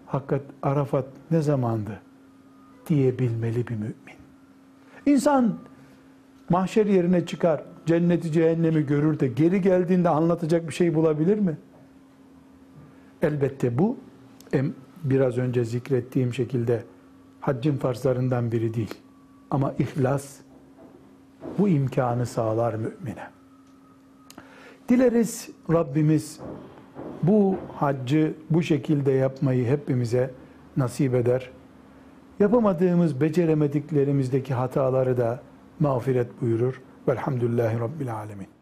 hakikat 0.05 0.41
Arafat 0.63 1.05
ne 1.31 1.41
zamandı 1.41 2.01
diyebilmeli 2.87 3.67
bir 3.67 3.75
mümin. 3.75 3.93
İnsan 5.05 5.57
mahşer 6.49 6.85
yerine 6.85 7.25
çıkar, 7.25 7.63
cenneti 7.85 8.31
cehennemi 8.31 8.85
görür 8.85 9.19
de 9.19 9.27
geri 9.27 9.61
geldiğinde 9.61 10.09
anlatacak 10.09 10.67
bir 10.67 10.73
şey 10.73 10.95
bulabilir 10.95 11.39
mi? 11.39 11.57
Elbette 13.23 13.77
bu 13.77 13.97
biraz 15.03 15.37
önce 15.37 15.65
zikrettiğim 15.65 16.33
şekilde 16.33 16.83
haccın 17.41 17.77
farzlarından 17.77 18.51
biri 18.51 18.73
değil. 18.73 18.93
Ama 19.51 19.73
ihlas 19.79 20.37
bu 21.57 21.69
imkanı 21.69 22.25
sağlar 22.25 22.73
mümine. 22.73 23.27
Dileriz 24.89 25.49
Rabbimiz 25.71 26.39
bu 27.23 27.57
haccı 27.75 28.33
bu 28.49 28.63
şekilde 28.63 29.11
yapmayı 29.11 29.67
hepimize 29.67 30.31
nasip 30.77 31.15
eder. 31.15 31.49
Yapamadığımız, 32.39 33.21
beceremediklerimizdeki 33.21 34.53
hataları 34.53 35.17
da 35.17 35.41
mağfiret 35.79 36.41
buyurur. 36.41 36.81
Velhamdülillahi 37.07 37.79
Rabbil 37.79 38.15
Alemin. 38.15 38.52